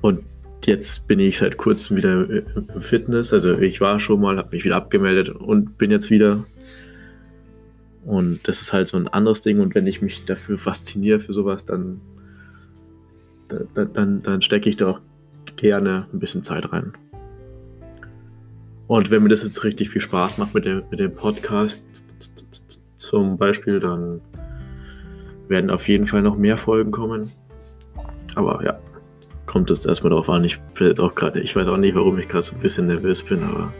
und 0.00 0.24
jetzt 0.64 1.06
bin 1.08 1.18
ich 1.18 1.38
seit 1.38 1.56
kurzem 1.56 1.96
wieder 1.96 2.28
im 2.28 2.80
Fitness. 2.80 3.32
Also 3.32 3.58
ich 3.58 3.80
war 3.80 3.98
schon 4.00 4.20
mal, 4.20 4.36
habe 4.38 4.50
mich 4.52 4.64
wieder 4.64 4.76
abgemeldet 4.76 5.28
und 5.28 5.78
bin 5.78 5.90
jetzt 5.90 6.10
wieder. 6.10 6.44
Und 8.04 8.46
das 8.48 8.62
ist 8.62 8.72
halt 8.72 8.88
so 8.88 8.96
ein 8.96 9.08
anderes 9.08 9.42
Ding. 9.42 9.60
Und 9.60 9.74
wenn 9.74 9.86
ich 9.86 10.02
mich 10.02 10.24
dafür 10.24 10.58
fasziniere 10.58 11.20
für 11.20 11.32
sowas, 11.32 11.64
dann, 11.64 12.00
dann, 13.74 13.92
dann, 13.92 14.22
dann 14.22 14.42
stecke 14.42 14.68
ich 14.68 14.76
da 14.76 14.90
auch 14.90 15.00
gerne 15.56 16.06
ein 16.12 16.18
bisschen 16.18 16.42
Zeit 16.42 16.72
rein. 16.72 16.92
Und 18.86 19.10
wenn 19.10 19.22
mir 19.22 19.28
das 19.28 19.42
jetzt 19.42 19.62
richtig 19.62 19.90
viel 19.90 20.00
Spaß 20.00 20.38
macht 20.38 20.54
mit 20.54 20.64
dem, 20.64 20.82
mit 20.90 20.98
dem 20.98 21.14
Podcast 21.14 21.84
zum 22.96 23.36
Beispiel, 23.36 23.78
dann 23.78 24.20
werden 25.48 25.70
auf 25.70 25.88
jeden 25.88 26.06
Fall 26.06 26.22
noch 26.22 26.36
mehr 26.36 26.56
Folgen 26.56 26.90
kommen. 26.90 27.30
Aber 28.34 28.64
ja, 28.64 28.78
kommt 29.46 29.70
es 29.70 29.84
erstmal 29.84 30.10
darauf 30.10 30.28
an. 30.30 30.44
Ich 30.44 30.60
bin 30.60 30.86
jetzt 30.86 31.00
auch 31.00 31.14
gerade, 31.14 31.40
ich 31.40 31.54
weiß 31.54 31.68
auch 31.68 31.76
nicht, 31.76 31.94
warum 31.94 32.18
ich 32.18 32.28
gerade 32.28 32.42
so 32.42 32.54
ein 32.54 32.60
bisschen 32.60 32.86
nervös 32.86 33.22
bin, 33.22 33.42
aber 33.42 33.72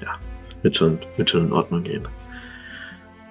ja, 0.00 0.14
wird 0.62 0.76
schon, 0.76 0.98
wird 1.16 1.30
schon 1.30 1.46
in 1.46 1.52
Ordnung 1.52 1.82
gehen. 1.82 2.02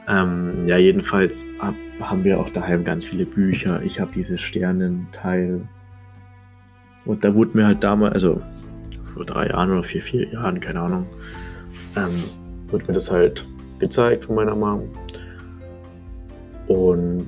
Ähm, 0.07 0.65
ja, 0.65 0.77
jedenfalls 0.77 1.45
hab, 1.60 1.75
haben 2.01 2.24
wir 2.24 2.39
auch 2.39 2.50
daheim 2.50 2.83
ganz 2.83 3.05
viele 3.05 3.25
Bücher. 3.25 3.81
Ich 3.83 4.00
habe 4.00 4.12
diese 4.13 4.38
Sternenteil. 4.38 5.62
Und 7.05 7.24
da 7.24 7.33
wurde 7.36 7.57
mir 7.57 7.65
halt 7.65 7.83
damals, 7.83 8.13
also 8.15 8.41
vor 9.05 9.25
drei 9.25 9.48
Jahren 9.48 9.72
oder 9.72 9.83
vier, 9.83 10.01
vier 10.01 10.27
Jahren, 10.29 10.60
keine 10.60 10.81
Ahnung, 10.81 11.05
ähm, 11.95 12.24
wurde 12.67 12.86
mir 12.88 12.93
das 12.93 13.12
halt 13.12 13.45
gezeigt 13.79 14.25
von 14.25 14.36
meiner 14.36 14.55
Mom. 14.55 14.89
Und 16.67 17.27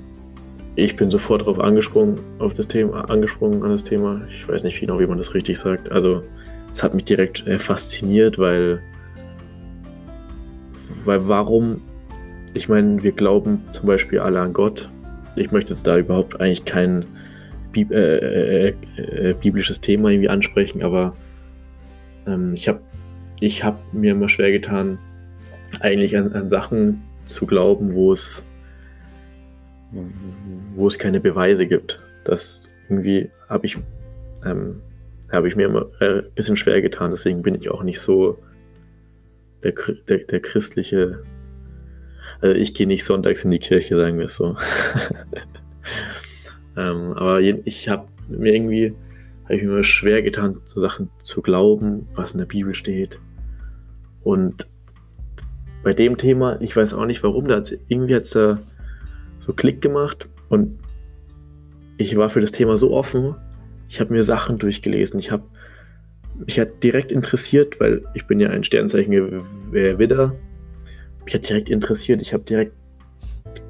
ich 0.76 0.96
bin 0.96 1.10
sofort 1.10 1.42
darauf 1.42 1.60
angesprungen, 1.60 2.20
auf 2.40 2.54
das 2.54 2.68
Thema, 2.68 3.10
angesprungen 3.10 3.64
an 3.64 3.70
das 3.70 3.84
Thema. 3.84 4.22
Ich 4.30 4.48
weiß 4.48 4.64
nicht 4.64 4.80
genau, 4.80 5.00
wie 5.00 5.08
man 5.08 5.18
das 5.18 5.34
richtig 5.34 5.58
sagt. 5.58 5.92
Also, 5.92 6.24
es 6.72 6.84
hat 6.84 6.94
mich 6.94 7.06
direkt 7.06 7.48
äh, 7.48 7.58
fasziniert, 7.60 8.38
weil, 8.38 8.82
weil 11.06 11.28
warum 11.28 11.82
ich 12.56 12.70
meine, 12.70 13.04
wir 13.04 13.12
glauben 13.12 13.62
zum 13.72 13.86
Beispiel 13.86 14.20
alle 14.20 14.40
an 14.40 14.54
Gott. 14.54 14.90
Ich 15.36 15.52
möchte 15.52 15.74
jetzt 15.74 15.86
da 15.86 15.98
überhaupt 15.98 16.40
eigentlich 16.40 16.64
kein 16.64 17.06
Bib 17.74 17.92
äh, 17.92 18.70
äh, 18.70 18.74
äh, 18.98 19.34
biblisches 19.34 19.82
Thema 19.82 20.10
irgendwie 20.10 20.30
ansprechen, 20.30 20.82
aber 20.82 21.16
ähm, 22.26 22.54
ich 22.54 22.70
habe 22.70 22.80
ich 23.42 23.66
hab 23.66 23.94
mir 23.94 24.14
immer 24.14 24.30
schwer 24.30 24.52
getan, 24.52 24.98
eigentlich 25.82 26.18
an, 26.18 26.32
an 26.32 26.48
Sachen 26.48 27.04
zu 27.26 27.46
glauben, 27.46 27.94
wo 27.94 28.14
es, 28.14 28.46
wo 30.76 30.88
es 30.88 30.98
keine 30.98 31.20
Beweise 31.20 31.68
gibt. 31.68 32.00
Das 32.24 32.62
irgendwie 32.88 33.30
habe 33.50 33.66
ich, 33.66 33.78
ähm, 34.46 34.82
habe 35.36 35.50
ich 35.50 35.58
mir 35.58 35.66
immer 35.66 35.88
äh, 36.00 36.20
ein 36.20 36.32
bisschen 36.36 36.56
schwer 36.56 36.82
getan. 36.82 37.12
Deswegen 37.12 37.42
bin 37.42 37.56
ich 37.56 37.70
auch 37.70 37.84
nicht 37.84 38.00
so 38.00 38.40
der, 39.66 39.74
der, 40.08 40.20
der 40.20 40.40
christliche 40.40 41.20
also 42.46 42.60
ich 42.60 42.74
gehe 42.74 42.88
nicht 42.88 43.04
sonntags 43.04 43.44
in 43.44 43.52
die 43.52 43.60
Kirche, 43.60 43.98
sagen 43.98 44.18
wir 44.18 44.26
es 44.26 44.36
so. 44.36 44.56
ähm, 46.78 47.14
aber 47.14 47.42
ich 47.42 47.90
habe 47.90 48.08
mir 48.28 48.54
irgendwie 48.54 48.94
habe 49.46 49.56
ich 49.56 49.64
mir 49.64 49.84
schwer 49.84 50.22
getan, 50.22 50.62
so 50.66 50.82
Sachen 50.82 51.10
zu 51.24 51.42
glauben, 51.42 52.08
was 52.16 52.34
in 52.34 52.40
der 52.40 52.46
Bibel 52.46 52.74
steht. 52.74 53.20
Und 54.24 54.68
bei 55.84 55.94
dem 55.94 56.18
Thema, 56.18 56.60
ich 56.62 56.76
weiß 56.76 56.94
auch 56.96 57.06
nicht 57.06 57.22
warum, 57.24 57.48
da 57.48 57.58
hat 57.58 57.72
irgendwie 57.88 58.16
hat's 58.16 58.32
da 58.32 58.60
so 59.40 59.54
Klick 59.54 59.82
gemacht 59.82 60.30
und 60.50 60.80
ich 61.98 62.16
war 62.18 62.30
für 62.30 62.42
das 62.42 62.52
Thema 62.52 62.78
so 62.78 62.92
offen. 62.92 63.36
Ich 63.88 64.00
habe 64.00 64.14
mir 64.14 64.24
Sachen 64.24 64.58
durchgelesen. 64.58 65.20
Ich 65.20 65.32
habe 65.32 65.44
mich 66.46 66.60
hat 66.60 66.84
direkt 66.84 67.12
interessiert, 67.12 67.80
weil 67.80 68.04
ich 68.14 68.28
bin 68.28 68.40
ja 68.40 68.50
ein 68.50 68.64
Sternzeichen 68.64 69.12
Widder 69.72 70.36
mich 71.26 71.34
hat 71.34 71.50
direkt 71.50 71.70
interessiert. 71.70 72.22
Ich 72.22 72.34
habe 72.34 72.44
direkt, 72.44 72.74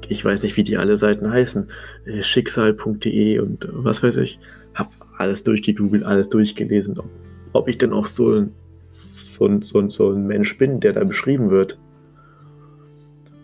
ich 0.08 0.24
weiß 0.24 0.42
nicht, 0.42 0.56
wie 0.56 0.62
die 0.62 0.76
alle 0.76 0.96
Seiten 0.96 1.30
heißen, 1.30 1.68
äh, 2.06 2.22
schicksal.de 2.22 3.38
und 3.40 3.68
was 3.72 4.02
weiß 4.02 4.18
ich, 4.18 4.38
habe 4.74 4.90
alles 5.18 5.42
durchgegoogelt, 5.42 6.04
alles 6.04 6.28
durchgelesen, 6.28 6.98
ob, 6.98 7.08
ob 7.52 7.68
ich 7.68 7.78
denn 7.78 7.92
auch 7.92 8.06
so 8.06 8.32
ein, 8.32 8.52
so, 8.82 9.46
ein, 9.46 9.62
so, 9.62 9.78
ein, 9.78 9.90
so 9.90 10.12
ein 10.12 10.26
Mensch 10.26 10.56
bin, 10.58 10.80
der 10.80 10.92
da 10.92 11.04
beschrieben 11.04 11.50
wird. 11.50 11.78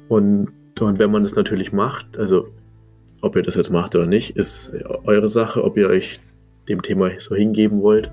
Und, 0.09 0.49
und 0.81 0.99
wenn 0.99 1.11
man 1.11 1.23
das 1.23 1.35
natürlich 1.35 1.73
macht, 1.73 2.19
also 2.19 2.49
ob 3.23 3.37
ihr 3.37 3.43
das 3.43 3.55
jetzt 3.55 3.71
macht 3.71 3.95
oder 3.95 4.07
nicht, 4.07 4.37
ist 4.37 4.75
eure 5.05 5.29
Sache, 5.29 5.65
ob 5.65 5.77
ihr 5.77 5.89
euch 5.89 6.21
dem 6.69 6.83
Thema 6.83 7.11
so 7.19 7.35
hingeben 7.35 7.81
wollt. 7.81 8.11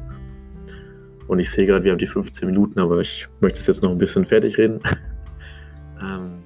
Und 1.28 1.40
ich 1.40 1.52
sehe 1.52 1.66
gerade, 1.66 1.84
wir 1.84 1.92
haben 1.92 2.00
die 2.00 2.08
15 2.08 2.48
Minuten, 2.48 2.80
aber 2.80 3.00
ich 3.00 3.28
möchte 3.40 3.60
es 3.60 3.68
jetzt 3.68 3.84
noch 3.84 3.92
ein 3.92 3.98
bisschen 3.98 4.26
fertig 4.26 4.58
reden. 4.58 4.80
ähm, 6.02 6.44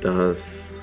dass, 0.00 0.82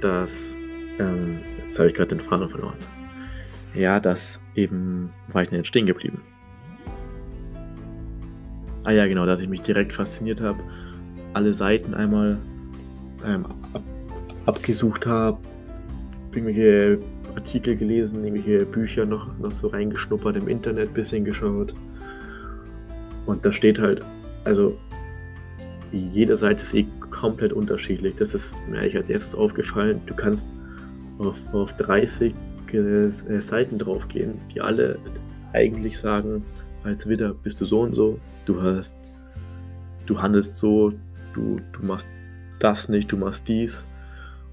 dass 0.00 0.56
ähm, 0.98 1.38
jetzt 1.64 1.78
habe 1.78 1.88
ich 1.88 1.94
gerade 1.94 2.08
den 2.08 2.20
Faden 2.20 2.48
verloren. 2.48 2.76
Ja, 3.74 4.00
dass 4.00 4.40
eben, 4.54 5.10
war 5.28 5.42
ich 5.42 5.50
jetzt 5.50 5.68
stehen 5.68 5.86
geblieben? 5.86 6.22
Ah 8.84 8.92
ja, 8.92 9.06
genau, 9.06 9.26
dass 9.26 9.40
ich 9.40 9.48
mich 9.48 9.60
direkt 9.62 9.92
fasziniert 9.92 10.40
habe, 10.40 10.62
alle 11.34 11.52
Seiten 11.52 11.92
einmal 11.92 12.38
ähm, 13.24 13.44
ab, 13.72 13.82
abgesucht 14.46 15.06
habe, 15.06 15.38
irgendwelche 16.32 16.98
Artikel 17.36 17.76
gelesen, 17.76 18.24
irgendwelche 18.24 18.64
Bücher 18.66 19.04
noch, 19.04 19.36
noch 19.38 19.52
so 19.52 19.68
reingeschnuppert, 19.68 20.36
im 20.36 20.48
Internet 20.48 20.88
ein 20.88 20.94
bisschen 20.94 21.24
geschaut. 21.24 21.74
Und 23.26 23.44
da 23.44 23.52
steht 23.52 23.78
halt, 23.78 24.04
also 24.44 24.76
jede 25.92 26.36
Seite 26.36 26.62
ist 26.62 26.74
eh 26.74 26.86
komplett 27.10 27.52
unterschiedlich. 27.52 28.14
Das 28.16 28.34
ist 28.34 28.54
mir 28.68 28.80
eigentlich 28.80 28.96
als 28.96 29.08
erstes 29.08 29.34
aufgefallen. 29.34 30.00
Du 30.06 30.14
kannst 30.14 30.48
auf, 31.18 31.40
auf 31.54 31.74
30 31.74 32.34
äh, 32.72 33.10
Seiten 33.40 33.78
draufgehen, 33.78 34.34
die 34.54 34.60
alle 34.60 34.98
eigentlich 35.52 35.98
sagen, 35.98 36.44
als 36.84 37.08
Widder 37.08 37.34
bist 37.34 37.60
du 37.60 37.64
so 37.64 37.80
und 37.80 37.94
so, 37.94 38.18
du 38.44 38.62
hast, 38.62 38.96
du 40.06 40.20
handelst 40.20 40.56
so, 40.56 40.92
du, 41.34 41.56
du 41.72 41.86
machst 41.86 42.08
das 42.60 42.88
nicht, 42.88 43.10
du 43.10 43.16
machst 43.16 43.48
dies. 43.48 43.86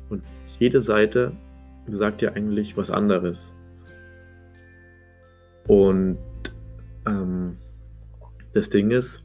Und 0.10 0.24
jede 0.60 0.82
Seite 0.82 1.32
sagt 1.88 2.22
dir 2.22 2.34
eigentlich 2.34 2.78
was 2.78 2.90
anderes. 2.90 3.54
Und 5.68 6.18
ähm, 7.06 7.58
das 8.54 8.70
Ding 8.70 8.92
ist, 8.92 9.24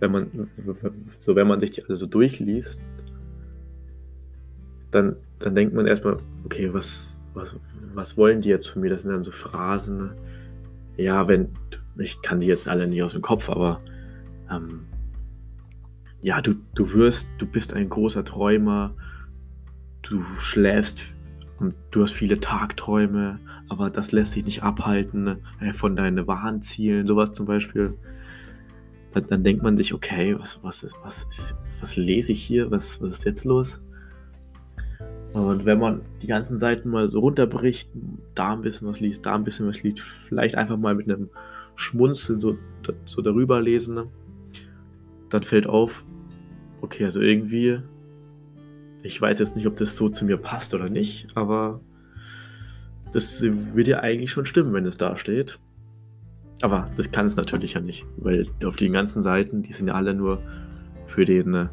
wenn 0.00 0.12
man, 0.12 0.30
so 1.16 1.34
wenn 1.34 1.46
man 1.46 1.60
sich 1.60 1.72
die 1.72 1.84
alle 1.84 1.96
so 1.96 2.06
durchliest, 2.06 2.80
dann, 4.90 5.16
dann 5.38 5.54
denkt 5.54 5.74
man 5.74 5.86
erstmal, 5.86 6.18
okay, 6.44 6.72
was, 6.72 7.28
was, 7.34 7.56
was 7.94 8.16
wollen 8.16 8.40
die 8.40 8.48
jetzt 8.48 8.68
von 8.68 8.82
mir? 8.82 8.90
Das 8.90 9.02
sind 9.02 9.12
dann 9.12 9.24
so 9.24 9.30
Phrasen. 9.30 10.12
Ja, 10.96 11.28
wenn, 11.28 11.48
ich 11.98 12.20
kann 12.22 12.40
die 12.40 12.46
jetzt 12.46 12.68
alle 12.68 12.86
nicht 12.86 13.02
aus 13.02 13.12
dem 13.12 13.22
Kopf, 13.22 13.50
aber 13.50 13.80
ähm, 14.50 14.86
ja, 16.20 16.40
du, 16.40 16.54
du 16.74 16.92
wirst, 16.94 17.28
du 17.38 17.46
bist 17.46 17.74
ein 17.74 17.88
großer 17.88 18.24
Träumer, 18.24 18.94
du 20.02 20.20
schläfst 20.20 21.14
und 21.60 21.74
du 21.90 22.02
hast 22.02 22.12
viele 22.12 22.40
Tagträume, 22.40 23.40
aber 23.68 23.90
das 23.90 24.12
lässt 24.12 24.32
sich 24.32 24.44
nicht 24.44 24.62
abhalten 24.62 25.38
äh, 25.60 25.72
von 25.72 25.96
deinen 25.96 26.26
wahren 26.26 26.62
Zielen, 26.62 27.06
sowas 27.06 27.32
zum 27.32 27.46
Beispiel. 27.46 27.94
Dann, 29.12 29.26
dann 29.26 29.42
denkt 29.42 29.62
man 29.62 29.76
sich, 29.76 29.94
okay, 29.94 30.38
was, 30.38 30.62
was, 30.62 30.86
was, 31.02 31.54
was 31.80 31.96
lese 31.96 32.32
ich 32.32 32.42
hier? 32.42 32.70
Was, 32.70 33.00
was 33.02 33.12
ist 33.12 33.24
jetzt 33.24 33.44
los? 33.44 33.82
Und 35.32 35.64
wenn 35.64 35.78
man 35.78 36.02
die 36.22 36.26
ganzen 36.26 36.58
Seiten 36.58 36.88
mal 36.90 37.08
so 37.08 37.20
runterbricht, 37.20 37.90
da 38.34 38.54
ein 38.54 38.62
bisschen 38.62 38.88
was 38.88 39.00
liest, 39.00 39.26
da 39.26 39.34
ein 39.34 39.44
bisschen 39.44 39.66
was 39.66 39.82
liest, 39.82 40.00
vielleicht 40.00 40.54
einfach 40.54 40.76
mal 40.76 40.94
mit 40.94 41.10
einem 41.10 41.28
Schmunzeln 41.74 42.40
so, 42.40 42.56
so 43.04 43.22
darüber 43.22 43.60
lesen, 43.60 43.94
ne? 43.94 44.06
dann 45.28 45.42
fällt 45.42 45.66
auf, 45.66 46.04
okay, 46.80 47.04
also 47.04 47.20
irgendwie, 47.20 47.80
ich 49.02 49.20
weiß 49.20 49.38
jetzt 49.38 49.56
nicht, 49.56 49.66
ob 49.66 49.76
das 49.76 49.96
so 49.96 50.08
zu 50.08 50.24
mir 50.24 50.36
passt 50.36 50.74
oder 50.74 50.88
nicht, 50.88 51.28
aber 51.34 51.80
das 53.12 53.42
wird 53.42 53.88
ja 53.88 54.00
eigentlich 54.00 54.30
schon 54.30 54.46
stimmen, 54.46 54.72
wenn 54.72 54.86
es 54.86 54.98
da 54.98 55.16
steht. 55.16 55.58
Aber 56.60 56.90
das 56.96 57.12
kann 57.12 57.26
es 57.26 57.36
natürlich 57.36 57.74
ja 57.74 57.80
nicht, 57.80 58.04
weil 58.16 58.44
auf 58.64 58.76
den 58.76 58.92
ganzen 58.92 59.22
Seiten, 59.22 59.62
die 59.62 59.72
sind 59.72 59.88
ja 59.88 59.94
alle 59.94 60.12
nur 60.12 60.42
für 61.06 61.24
den, 61.24 61.54
äh, 61.54 61.68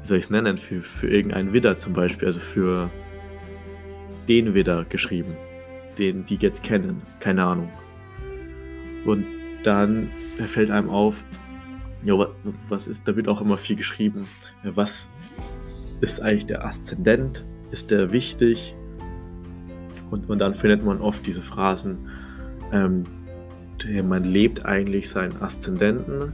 wie 0.00 0.06
soll 0.06 0.18
ich 0.18 0.24
es 0.24 0.30
nennen, 0.30 0.56
für, 0.56 0.80
für 0.80 1.08
irgendeinen 1.08 1.52
Widder 1.52 1.78
zum 1.78 1.92
Beispiel, 1.92 2.28
also 2.28 2.38
für 2.38 2.90
den 4.28 4.54
Widder 4.54 4.84
geschrieben, 4.84 5.36
den 5.98 6.24
die 6.24 6.36
jetzt 6.36 6.62
kennen, 6.62 7.02
keine 7.18 7.44
Ahnung. 7.44 7.70
Und 9.04 9.26
dann 9.64 10.08
fällt 10.44 10.70
einem 10.70 10.90
auf, 10.90 11.24
ja, 12.04 12.14
was 12.68 12.86
ist, 12.86 13.06
da 13.08 13.16
wird 13.16 13.26
auch 13.26 13.40
immer 13.40 13.56
viel 13.56 13.74
geschrieben, 13.74 14.28
was 14.62 15.10
ist 16.00 16.20
eigentlich 16.20 16.46
der 16.46 16.64
Aszendent, 16.64 17.44
ist 17.70 17.90
der 17.90 18.12
wichtig? 18.12 18.74
Und, 20.10 20.28
und 20.28 20.38
dann 20.40 20.54
findet 20.54 20.84
man 20.84 21.00
oft 21.00 21.26
diese 21.26 21.40
Phrasen, 21.40 21.98
ähm, 22.72 23.04
man 24.04 24.24
lebt 24.24 24.64
eigentlich 24.64 25.08
seinen 25.08 25.40
Aszendenten 25.42 26.32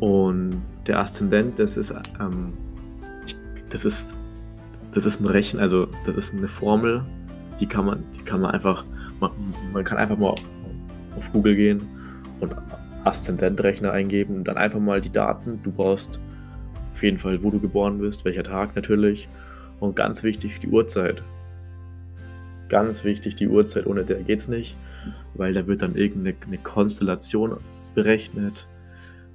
und 0.00 0.60
der 0.86 0.98
Aszendent, 0.98 1.58
das 1.58 1.76
ist, 1.76 1.94
ähm, 2.20 2.52
das 3.70 3.84
ist, 3.84 4.16
das 4.92 5.06
ist 5.06 5.20
ein 5.20 5.26
Rechen, 5.26 5.60
also 5.60 5.86
das 6.04 6.16
ist 6.16 6.34
eine 6.34 6.48
Formel, 6.48 7.04
die 7.60 7.66
kann 7.66 7.86
man, 7.86 8.04
die 8.16 8.22
kann 8.22 8.40
man 8.40 8.50
einfach, 8.52 8.84
man, 9.20 9.30
man 9.72 9.84
kann 9.84 9.98
einfach 9.98 10.18
mal 10.18 10.34
auf 11.16 11.32
Google 11.32 11.56
gehen 11.56 11.82
und 12.40 12.54
Aszendentrechner 13.04 13.92
eingeben 13.92 14.36
und 14.36 14.44
dann 14.44 14.56
einfach 14.56 14.80
mal 14.80 15.00
die 15.00 15.10
Daten. 15.10 15.60
Du 15.62 15.70
brauchst 15.70 16.18
auf 16.96 17.02
jeden 17.02 17.18
Fall, 17.18 17.42
wo 17.42 17.50
du 17.50 17.60
geboren 17.60 17.98
bist, 17.98 18.24
welcher 18.24 18.42
Tag 18.42 18.74
natürlich 18.74 19.28
und 19.80 19.96
ganz 19.96 20.22
wichtig 20.22 20.60
die 20.60 20.68
Uhrzeit. 20.68 21.22
Ganz 22.70 23.04
wichtig 23.04 23.34
die 23.34 23.48
Uhrzeit, 23.48 23.86
ohne 23.86 24.02
der 24.02 24.22
geht's 24.22 24.48
nicht, 24.48 24.78
weil 25.34 25.52
da 25.52 25.66
wird 25.66 25.82
dann 25.82 25.94
irgendeine 25.94 26.56
Konstellation 26.56 27.58
berechnet 27.94 28.66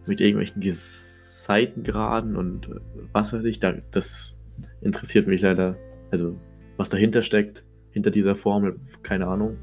mit 0.07 0.21
irgendwelchen 0.21 0.63
Seitengraden 0.71 2.35
und 2.35 2.67
was 3.11 3.31
weiß 3.31 3.43
ich. 3.43 3.59
das 3.59 4.33
interessiert 4.81 5.27
mich 5.27 5.41
leider. 5.41 5.75
Also 6.09 6.35
was 6.77 6.89
dahinter 6.89 7.21
steckt, 7.21 7.63
hinter 7.91 8.09
dieser 8.09 8.33
Formel, 8.33 8.79
keine 9.03 9.27
Ahnung 9.27 9.57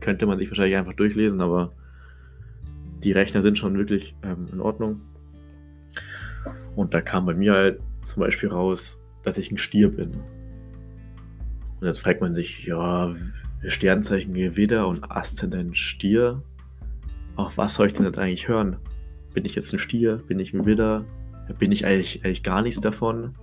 könnte 0.00 0.26
man 0.26 0.40
sich 0.40 0.50
wahrscheinlich 0.50 0.76
einfach 0.76 0.94
durchlesen, 0.94 1.40
aber 1.40 1.72
die 3.04 3.12
Rechner 3.12 3.42
sind 3.42 3.58
schon 3.58 3.76
wirklich 3.76 4.16
ähm, 4.24 4.48
in 4.52 4.60
Ordnung. 4.60 5.02
Und 6.76 6.94
da 6.94 7.00
kam 7.00 7.26
bei 7.26 7.34
mir 7.34 7.52
halt 7.52 7.80
zum 8.02 8.20
Beispiel 8.20 8.48
raus, 8.48 9.00
dass 9.22 9.38
ich 9.38 9.50
ein 9.50 9.58
Stier 9.58 9.88
bin. 9.90 10.12
Und 11.80 11.86
jetzt 11.86 12.00
fragt 12.00 12.20
man 12.20 12.34
sich, 12.34 12.64
ja, 12.66 13.12
Sternzeichen 13.66 14.34
Gewitter 14.34 14.86
und 14.86 15.10
Aszendent 15.10 15.76
Stier. 15.76 16.42
Auf 17.36 17.58
was 17.58 17.74
soll 17.74 17.86
ich 17.86 17.92
denn 17.94 18.06
jetzt 18.06 18.18
eigentlich 18.18 18.48
hören? 18.48 18.76
Bin 19.32 19.44
ich 19.44 19.54
jetzt 19.54 19.72
ein 19.72 19.78
Stier? 19.78 20.18
Bin 20.26 20.38
ich 20.38 20.52
ein 20.52 20.66
Widder? 20.66 21.04
Bin 21.58 21.72
ich 21.72 21.84
eigentlich, 21.84 22.24
eigentlich 22.24 22.42
gar 22.42 22.62
nichts 22.62 22.80
davon? 22.80 23.34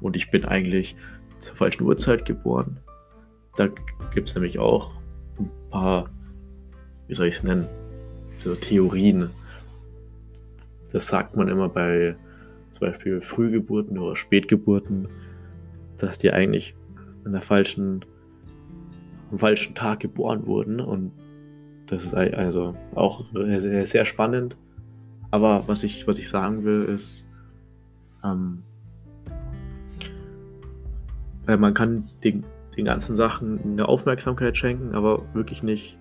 Und 0.00 0.16
ich 0.16 0.30
bin 0.30 0.44
eigentlich 0.44 0.96
zur 1.38 1.56
falschen 1.56 1.84
Uhrzeit 1.84 2.24
geboren. 2.24 2.78
Da 3.56 3.68
gibt 4.14 4.28
es 4.28 4.34
nämlich 4.34 4.58
auch 4.58 4.92
ein 5.38 5.50
paar, 5.70 6.10
wie 7.06 7.14
soll 7.14 7.26
ich 7.26 7.36
es 7.36 7.42
nennen, 7.42 7.66
so 8.36 8.54
Theorien. 8.54 9.30
Das 10.92 11.08
sagt 11.08 11.36
man 11.36 11.48
immer 11.48 11.68
bei 11.68 12.16
zum 12.78 12.88
Beispiel 12.88 13.20
Frühgeburten 13.20 13.98
oder 13.98 14.16
Spätgeburten, 14.16 15.08
dass 15.98 16.18
die 16.18 16.32
eigentlich 16.32 16.74
an 17.24 17.32
der 17.32 17.40
falschen, 17.40 18.04
am 19.30 19.38
falschen 19.38 19.74
Tag 19.74 20.00
geboren 20.00 20.46
wurden. 20.46 20.80
Und 20.80 21.12
das 21.86 22.04
ist 22.04 22.14
also 22.14 22.74
auch 22.94 23.20
sehr, 23.20 23.86
sehr 23.86 24.04
spannend. 24.04 24.56
Aber 25.30 25.64
was 25.66 25.82
ich, 25.82 26.06
was 26.06 26.18
ich 26.18 26.28
sagen 26.28 26.64
will, 26.64 26.84
ist, 26.84 27.28
ähm, 28.24 28.62
man 31.46 31.74
kann 31.74 32.04
den 32.24 32.44
den 32.78 32.84
ganzen 32.84 33.16
Sachen 33.16 33.60
eine 33.64 33.88
Aufmerksamkeit 33.88 34.56
schenken, 34.56 34.94
aber 34.94 35.22
wirklich 35.34 35.64
nicht 35.64 35.98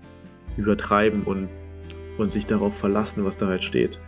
übertreiben 0.58 1.24
und, 1.24 1.50
und 2.20 2.32
sich 2.32 2.46
darauf 2.46 2.78
verlassen, 2.78 3.26
was 3.26 3.36
da 3.36 3.48
halt 3.48 3.64
steht. 3.64 4.00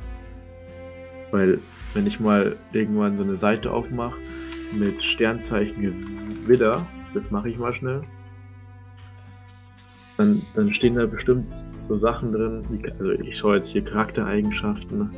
Weil 1.31 1.59
wenn 1.93 2.07
ich 2.07 2.19
mal 2.19 2.55
irgendwann 2.73 3.17
so 3.17 3.23
eine 3.23 3.35
Seite 3.35 3.71
aufmache 3.71 4.19
mit 4.73 5.03
Sternzeichen 5.03 5.81
Gewitter, 6.43 6.85
das 7.13 7.31
mache 7.31 7.49
ich 7.49 7.57
mal 7.57 7.73
schnell, 7.73 8.01
dann, 10.17 10.41
dann 10.53 10.73
stehen 10.73 10.95
da 10.95 11.05
bestimmt 11.05 11.49
so 11.49 11.97
Sachen 11.97 12.33
drin, 12.33 12.63
wie, 12.69 12.91
also 12.91 13.11
ich 13.11 13.37
schaue 13.37 13.55
jetzt 13.55 13.69
hier 13.69 13.83
Charaktereigenschaften. 13.83 15.09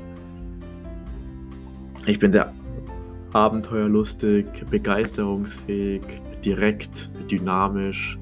Ich 2.06 2.20
bin 2.20 2.32
sehr 2.32 2.54
abenteuerlustig, 3.34 4.46
begeisterungsfähig, 4.70 6.02
direkt, 6.44 7.10
dynamisch 7.30 8.20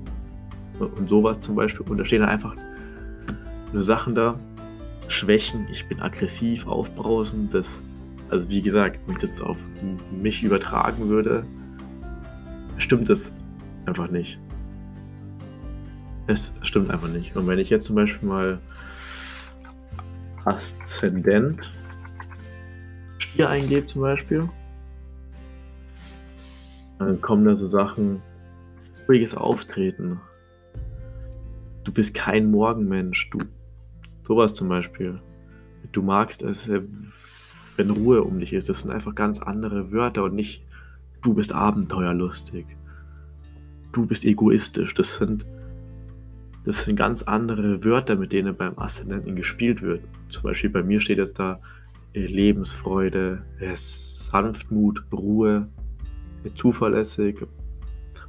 und 0.80 1.10
sowas 1.10 1.39
zum 1.39 1.56
Beispiel. 1.56 1.86
Und 1.89 1.97
da 1.97 2.06
stehen 2.06 2.21
dann 2.21 2.30
einfach 2.30 2.56
nur 3.73 3.82
Sachen 3.82 4.15
da. 4.15 4.38
Schwächen, 5.10 5.67
ich 5.72 5.88
bin 5.88 6.00
aggressiv, 6.00 6.67
aufbrausend, 6.67 7.54
das 7.54 7.84
Also 8.30 8.48
wie 8.50 8.62
gesagt, 8.62 9.00
wenn 9.06 9.15
ich 9.15 9.22
das 9.22 9.41
auf 9.41 9.63
mich 10.12 10.43
übertragen 10.43 11.10
würde, 11.10 11.45
stimmt 12.78 13.10
das 13.10 13.34
einfach 13.86 14.10
nicht. 14.10 14.39
Es 16.28 16.54
stimmt 16.62 16.91
einfach 16.91 17.08
nicht. 17.08 17.36
Und 17.36 17.48
wenn 17.48 17.58
ich 17.58 17.72
jetzt 17.72 17.86
zum 17.86 17.95
Beispiel 17.95 18.30
mal 18.30 18.60
Aszendent 20.45 21.72
Stier 23.17 23.50
eingebe 23.50 23.86
zum 23.86 24.02
Beispiel, 24.02 24.48
dann 27.00 27.19
kommen 27.19 27.45
da 27.45 27.58
so 27.58 27.65
Sachen, 27.65 28.22
ruhiges 29.08 29.36
Auftreten. 29.36 30.19
Du 31.84 31.91
bist 31.91 32.13
kein 32.13 32.52
Morgenmensch. 32.52 33.30
Du, 33.32 33.39
sowas 34.30 34.54
zum 34.54 34.70
Beispiel. 34.70 35.20
Du 35.92 36.04
magst 36.04 36.44
es, 36.44 36.68
äh, 36.70 36.82
wenn 37.78 37.89
Ruhe 37.89 38.24
um 38.24 38.39
dich 38.39 38.54
ist. 38.54 38.70
Das 38.70 38.82
sind 38.82 38.92
einfach 38.92 39.15
ganz 39.15 39.39
andere 39.39 39.92
Wörter 39.92 40.24
und 40.24 40.36
nicht 40.36 40.63
du 41.22 41.34
bist 41.34 41.52
abenteuerlustig. 41.52 42.65
Du 43.92 44.06
bist 44.06 44.24
egoistisch. 44.26 44.94
Das 44.94 45.15
sind, 45.15 45.48
das 46.63 46.84
sind 46.84 46.96
ganz 46.96 47.24
andere 47.24 47.84
Wörter, 47.84 48.15
mit 48.15 48.32
denen 48.32 48.56
beim 48.56 48.78
Aszendenten 48.78 49.36
gespielt 49.36 49.82
wird. 49.82 50.02
Zum 50.30 50.44
Beispiel 50.44 50.70
bei 50.70 50.84
mir 50.84 51.00
steht 51.00 51.18
jetzt 51.18 51.39
da 51.39 51.60
äh, 52.13 52.28
Lebensfreude, 52.28 53.42
Sanftmut, 53.74 55.04
Ruhe, 55.12 55.68
zuverlässig. 56.54 57.48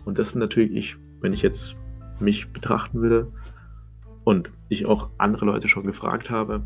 Und 0.06 0.18
das 0.18 0.30
sind 0.30 0.40
natürlich, 0.40 0.72
ich, 0.72 0.96
wenn 1.20 1.34
ich 1.34 1.42
jetzt 1.42 1.76
mich 2.20 2.48
betrachten 2.48 3.02
würde 3.02 3.30
und 4.24 4.50
ich 4.68 4.86
auch 4.86 5.08
andere 5.18 5.46
Leute 5.46 5.68
schon 5.68 5.84
gefragt 5.84 6.30
habe, 6.30 6.62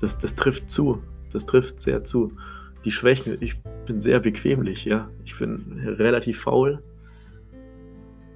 das, 0.00 0.18
das 0.18 0.34
trifft 0.34 0.70
zu. 0.70 1.02
Das 1.32 1.46
trifft 1.46 1.80
sehr 1.80 2.02
zu. 2.02 2.32
Die 2.84 2.90
Schwächen, 2.90 3.36
ich 3.40 3.60
bin 3.86 4.00
sehr 4.00 4.20
bequemlich, 4.20 4.84
ja. 4.84 5.08
Ich 5.24 5.38
bin 5.38 5.80
relativ 5.84 6.40
faul. 6.40 6.82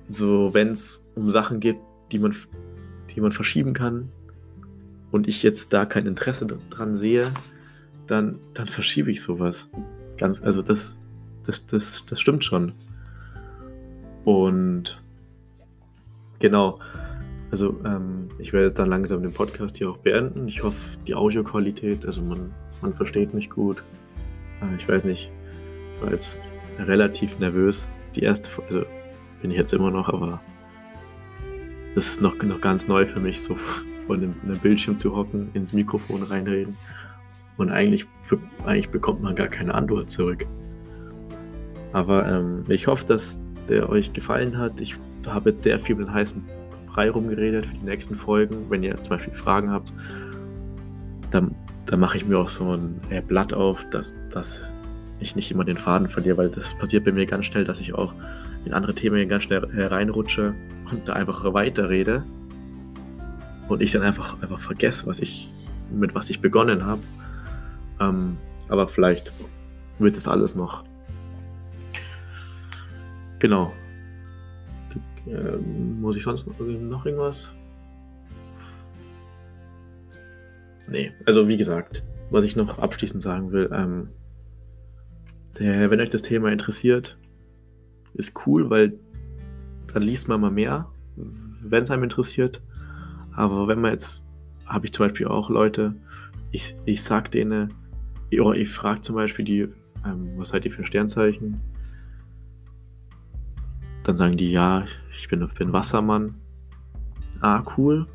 So, 0.06 0.52
wenn 0.52 0.68
es 0.68 1.02
um 1.14 1.30
Sachen 1.30 1.60
geht, 1.60 1.78
die 2.12 2.18
man, 2.18 2.34
die 3.10 3.20
man 3.20 3.32
verschieben 3.32 3.72
kann 3.72 4.10
und 5.10 5.26
ich 5.26 5.42
jetzt 5.42 5.72
da 5.72 5.86
kein 5.86 6.06
Interesse 6.06 6.46
dran 6.70 6.94
sehe, 6.94 7.30
dann, 8.06 8.38
dann 8.52 8.66
verschiebe 8.66 9.10
ich 9.10 9.22
sowas. 9.22 9.68
Ganz, 10.18 10.42
also 10.42 10.60
das, 10.60 10.98
das, 11.44 11.64
das, 11.66 12.04
das 12.04 12.20
stimmt 12.20 12.44
schon. 12.44 12.72
Und 14.24 15.02
genau, 16.38 16.80
also 17.54 17.76
ähm, 17.84 18.30
ich 18.40 18.52
werde 18.52 18.66
jetzt 18.66 18.80
dann 18.80 18.88
langsam 18.88 19.22
den 19.22 19.30
Podcast 19.30 19.76
hier 19.76 19.88
auch 19.88 19.98
beenden. 19.98 20.48
Ich 20.48 20.64
hoffe, 20.64 20.98
die 21.06 21.14
Audioqualität, 21.14 22.04
also 22.04 22.20
man, 22.20 22.52
man 22.82 22.92
versteht 22.92 23.32
mich 23.32 23.48
gut. 23.48 23.84
Äh, 24.60 24.74
ich 24.76 24.88
weiß 24.88 25.04
nicht, 25.04 25.30
ich 25.94 26.02
war 26.02 26.10
jetzt 26.10 26.40
relativ 26.80 27.38
nervös. 27.38 27.88
Die 28.16 28.24
erste, 28.24 28.50
also 28.66 28.82
bin 29.40 29.52
ich 29.52 29.56
jetzt 29.56 29.72
immer 29.72 29.92
noch, 29.92 30.08
aber 30.08 30.40
das 31.94 32.08
ist 32.08 32.20
noch, 32.20 32.34
noch 32.42 32.60
ganz 32.60 32.88
neu 32.88 33.06
für 33.06 33.20
mich, 33.20 33.40
so 33.40 33.54
vor 34.08 34.16
dem, 34.16 34.34
einem 34.42 34.58
Bildschirm 34.58 34.98
zu 34.98 35.14
hocken, 35.14 35.50
ins 35.54 35.72
Mikrofon 35.72 36.24
reinreden. 36.24 36.76
Und 37.56 37.70
eigentlich, 37.70 38.04
eigentlich 38.66 38.90
bekommt 38.90 39.22
man 39.22 39.36
gar 39.36 39.46
keine 39.46 39.74
Antwort 39.74 40.10
zurück. 40.10 40.44
Aber 41.92 42.26
ähm, 42.26 42.64
ich 42.66 42.88
hoffe, 42.88 43.06
dass 43.06 43.38
der 43.68 43.88
euch 43.88 44.12
gefallen 44.12 44.58
hat. 44.58 44.80
Ich 44.80 44.96
habe 45.24 45.50
jetzt 45.50 45.62
sehr 45.62 45.78
viel 45.78 45.94
mit 45.94 46.10
heißem 46.10 46.42
Brei 46.94 47.10
rumgeredet 47.10 47.66
für 47.66 47.74
die 47.74 47.84
nächsten 47.84 48.14
Folgen. 48.14 48.70
Wenn 48.70 48.82
ihr 48.82 48.96
zum 48.96 49.10
Beispiel 49.10 49.34
Fragen 49.34 49.70
habt, 49.70 49.92
dann, 51.30 51.54
dann 51.86 52.00
mache 52.00 52.16
ich 52.16 52.24
mir 52.24 52.38
auch 52.38 52.48
so 52.48 52.74
ein 52.74 53.00
äh, 53.10 53.20
Blatt 53.20 53.52
auf, 53.52 53.84
dass, 53.90 54.14
dass 54.30 54.68
ich 55.20 55.36
nicht 55.36 55.50
immer 55.50 55.64
den 55.64 55.76
Faden 55.76 56.08
verliere, 56.08 56.36
weil 56.38 56.48
das 56.48 56.74
passiert 56.78 57.04
bei 57.04 57.12
mir 57.12 57.26
ganz 57.26 57.46
schnell, 57.46 57.64
dass 57.64 57.80
ich 57.80 57.94
auch 57.94 58.12
in 58.64 58.72
andere 58.72 58.94
Themen 58.94 59.28
ganz 59.28 59.44
schnell 59.44 59.66
hereinrutsche 59.72 60.54
und 60.90 61.08
da 61.08 61.14
einfach 61.14 61.52
weiterrede 61.52 62.22
und 63.68 63.82
ich 63.82 63.92
dann 63.92 64.02
einfach, 64.02 64.40
einfach 64.42 64.60
vergesse, 64.60 65.06
was 65.06 65.20
ich, 65.20 65.50
mit 65.90 66.14
was 66.14 66.30
ich 66.30 66.40
begonnen 66.40 66.86
habe. 66.86 67.02
Ähm, 68.00 68.36
aber 68.68 68.86
vielleicht 68.86 69.32
wird 69.98 70.16
das 70.16 70.28
alles 70.28 70.54
noch 70.54 70.84
Genau. 73.44 73.74
Äh, 75.26 75.56
muss 75.56 76.16
ich 76.16 76.22
sonst 76.22 76.46
noch, 76.46 77.06
irgendwas? 77.06 77.52
Nee, 80.88 81.12
also 81.24 81.48
wie 81.48 81.56
gesagt, 81.56 82.04
was 82.30 82.44
ich 82.44 82.56
noch 82.56 82.78
abschließend 82.78 83.22
sagen 83.22 83.52
will, 83.52 83.70
ähm, 83.72 84.08
der, 85.58 85.90
wenn 85.90 86.00
euch 86.00 86.10
das 86.10 86.22
Thema 86.22 86.52
interessiert, 86.52 87.16
ist 88.14 88.46
cool, 88.46 88.68
weil 88.70 88.98
dann 89.92 90.02
liest 90.02 90.28
man 90.28 90.40
mal 90.40 90.50
mehr, 90.50 90.88
wenn 91.62 91.84
es 91.84 91.90
einem 91.90 92.04
interessiert. 92.04 92.60
Aber 93.32 93.66
wenn 93.68 93.80
man 93.80 93.92
jetzt, 93.92 94.22
habe 94.66 94.86
ich 94.86 94.92
zum 94.92 95.06
Beispiel 95.06 95.26
auch 95.26 95.50
Leute, 95.50 95.94
ich, 96.50 96.74
ich 96.84 97.02
sag 97.02 97.30
denen, 97.30 97.72
oder 98.32 98.58
ich 98.58 98.68
frage 98.68 99.00
zum 99.00 99.16
Beispiel 99.16 99.44
die, 99.44 99.60
ähm, 100.04 100.30
was 100.36 100.48
seid 100.48 100.64
ihr 100.64 100.70
für 100.70 100.84
Sternzeichen? 100.84 101.60
Dann 104.04 104.16
sagen 104.18 104.36
die, 104.36 104.52
ja, 104.52 104.84
ich 105.16 105.28
bin, 105.28 105.46
bin 105.58 105.72
Wassermann. 105.72 106.34
Ah, 107.40 107.64
cool. 107.76 108.06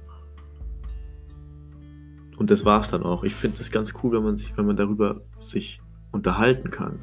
Und 2.37 2.51
das 2.51 2.63
war's 2.63 2.91
dann 2.91 3.03
auch. 3.03 3.23
Ich 3.23 3.35
finde 3.35 3.57
das 3.57 3.71
ganz 3.71 3.93
cool, 4.01 4.13
wenn 4.13 4.23
man 4.23 4.37
sich, 4.37 4.55
wenn 4.57 4.65
man 4.65 4.77
darüber 4.77 5.21
sich 5.39 5.81
unterhalten 6.11 6.71
kann. 6.71 6.99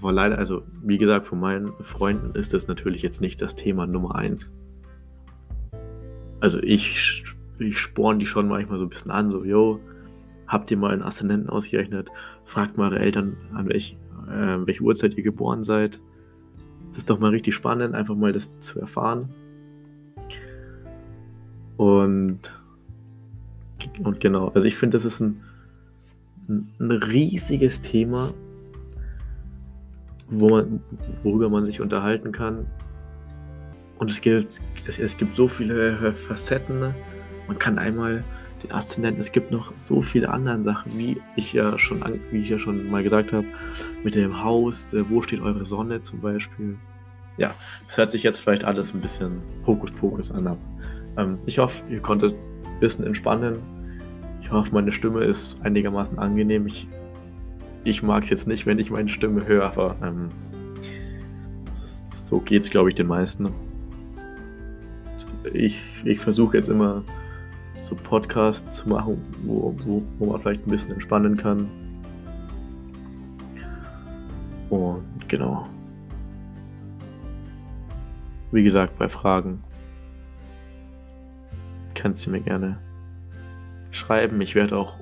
Aber 0.00 0.12
leider, 0.12 0.38
also 0.38 0.62
wie 0.82 0.98
gesagt, 0.98 1.26
von 1.26 1.40
meinen 1.40 1.72
Freunden 1.80 2.34
ist 2.34 2.52
das 2.52 2.68
natürlich 2.68 3.02
jetzt 3.02 3.20
nicht 3.20 3.40
das 3.40 3.54
Thema 3.54 3.86
Nummer 3.86 4.16
eins. 4.16 4.54
Also 6.40 6.58
ich, 6.62 7.24
ich 7.58 7.78
sporn 7.78 8.18
die 8.18 8.26
schon 8.26 8.48
manchmal 8.48 8.78
so 8.78 8.84
ein 8.84 8.90
bisschen 8.90 9.10
an, 9.10 9.30
so, 9.30 9.44
yo, 9.44 9.80
habt 10.46 10.70
ihr 10.70 10.76
mal 10.76 10.92
einen 10.92 11.02
Aszendenten 11.02 11.48
ausgerechnet? 11.48 12.08
Fragt 12.44 12.76
mal 12.76 12.92
eure 12.92 12.98
Eltern, 12.98 13.36
an 13.54 13.68
welch, 13.68 13.96
äh, 14.28 14.66
welche 14.66 14.82
Uhrzeit 14.82 15.16
ihr 15.16 15.22
geboren 15.22 15.62
seid. 15.62 16.00
Das 16.88 16.98
ist 16.98 17.10
doch 17.10 17.18
mal 17.18 17.30
richtig 17.30 17.54
spannend, 17.54 17.94
einfach 17.94 18.14
mal 18.14 18.32
das 18.32 18.58
zu 18.60 18.80
erfahren. 18.80 19.28
Und, 21.76 22.40
und 24.02 24.20
genau, 24.20 24.48
also 24.48 24.66
ich 24.66 24.76
finde, 24.76 24.96
das 24.96 25.04
ist 25.04 25.20
ein, 25.20 25.42
ein 26.48 26.90
riesiges 26.90 27.82
Thema, 27.82 28.32
wo 30.28 30.48
man, 30.48 30.80
worüber 31.22 31.48
man 31.50 31.64
sich 31.64 31.80
unterhalten 31.80 32.32
kann. 32.32 32.66
Und 33.98 34.10
es 34.10 34.20
gibt, 34.20 34.60
es, 34.86 34.98
es 34.98 35.16
gibt 35.16 35.34
so 35.34 35.48
viele 35.48 36.14
Facetten. 36.14 36.94
Man 37.46 37.58
kann 37.58 37.78
einmal 37.78 38.24
den 38.62 38.72
Aszendenten, 38.72 39.20
es 39.20 39.32
gibt 39.32 39.50
noch 39.50 39.74
so 39.76 40.00
viele 40.00 40.30
andere 40.30 40.62
Sachen, 40.62 40.96
wie 40.98 41.20
ich 41.36 41.52
ja 41.52 41.78
schon, 41.78 42.02
wie 42.30 42.38
ich 42.38 42.48
ja 42.48 42.58
schon 42.58 42.90
mal 42.90 43.02
gesagt 43.02 43.32
habe, 43.32 43.46
mit 44.02 44.14
dem 44.14 44.42
Haus, 44.42 44.92
äh, 44.92 45.04
wo 45.08 45.22
steht 45.22 45.40
eure 45.40 45.64
Sonne 45.64 46.02
zum 46.02 46.20
Beispiel. 46.20 46.76
Ja, 47.36 47.54
es 47.86 47.98
hört 47.98 48.10
sich 48.10 48.22
jetzt 48.22 48.38
vielleicht 48.40 48.64
alles 48.64 48.94
ein 48.94 49.00
bisschen 49.00 49.42
Hokuspokus 49.66 50.30
an. 50.32 50.56
Ähm, 51.18 51.38
ich 51.44 51.58
hoffe, 51.58 51.82
ihr 51.90 52.00
konntet 52.00 52.32
ein 52.32 52.80
bisschen 52.80 53.06
entspannen. 53.06 53.58
Ich 54.40 54.50
hoffe, 54.50 54.72
meine 54.72 54.92
Stimme 54.92 55.24
ist 55.24 55.60
einigermaßen 55.62 56.18
angenehm. 56.18 56.66
Ich, 56.66 56.88
ich 57.84 58.02
mag 58.02 58.22
es 58.22 58.30
jetzt 58.30 58.46
nicht, 58.48 58.64
wenn 58.66 58.78
ich 58.78 58.90
meine 58.90 59.08
Stimme 59.08 59.46
höre, 59.46 59.66
aber 59.66 59.96
ähm, 60.02 60.30
so 62.30 62.40
geht 62.40 62.62
es, 62.62 62.70
glaube 62.70 62.88
ich, 62.88 62.94
den 62.94 63.06
meisten. 63.06 63.50
Ich, 65.52 65.78
ich 66.04 66.20
versuche 66.20 66.56
jetzt 66.56 66.68
immer 66.68 67.04
so 67.86 67.94
Podcasts 67.94 68.78
zu 68.78 68.88
machen, 68.88 69.24
wo, 69.44 69.72
wo, 69.84 70.02
wo 70.18 70.26
man 70.26 70.40
vielleicht 70.40 70.66
ein 70.66 70.70
bisschen 70.70 70.92
entspannen 70.92 71.36
kann. 71.36 71.70
Und 74.70 75.28
genau. 75.28 75.68
Wie 78.50 78.64
gesagt, 78.64 78.98
bei 78.98 79.08
Fragen 79.08 79.62
kannst 81.94 82.26
du 82.26 82.30
mir 82.32 82.40
gerne 82.40 82.76
schreiben. 83.92 84.40
Ich 84.40 84.56
werde 84.56 84.76
auch 84.76 84.98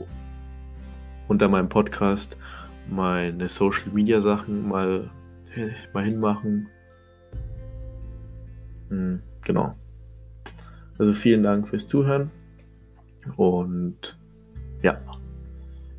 unter 1.28 1.48
meinem 1.48 1.70
Podcast 1.70 2.36
meine 2.90 3.48
Social 3.48 3.90
Media 3.92 4.20
Sachen 4.20 4.68
mal, 4.68 5.10
mal 5.94 6.04
hinmachen. 6.04 6.68
Hm, 8.90 9.22
genau. 9.40 9.74
Also 10.98 11.14
vielen 11.14 11.42
Dank 11.42 11.66
fürs 11.66 11.86
Zuhören. 11.86 12.30
Und 13.37 14.18
ja, 14.82 15.00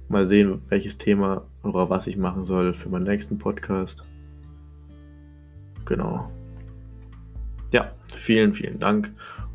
mal 0.10 0.26
sehen, 0.26 0.62
welches 0.70 0.98
Thema 0.98 1.46
oder 1.64 1.90
was 1.90 2.08
ich 2.08 2.18
machen 2.18 2.46
soll 2.46 2.74
für 2.74 2.90
meinen 2.90 3.06
nächsten 3.06 3.38
Podcast. 3.38 4.06
Genau. 5.86 6.30
Ja, 7.72 7.92
vielen, 8.16 8.54
vielen 8.54 8.80
Dank 8.80 9.12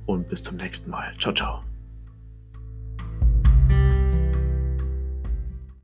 und 0.06 0.28
bis 0.28 0.42
zum 0.42 0.56
nächsten 0.56 0.90
Mal. 0.90 1.12
Ciao, 1.18 1.32
ciao. 1.34 1.69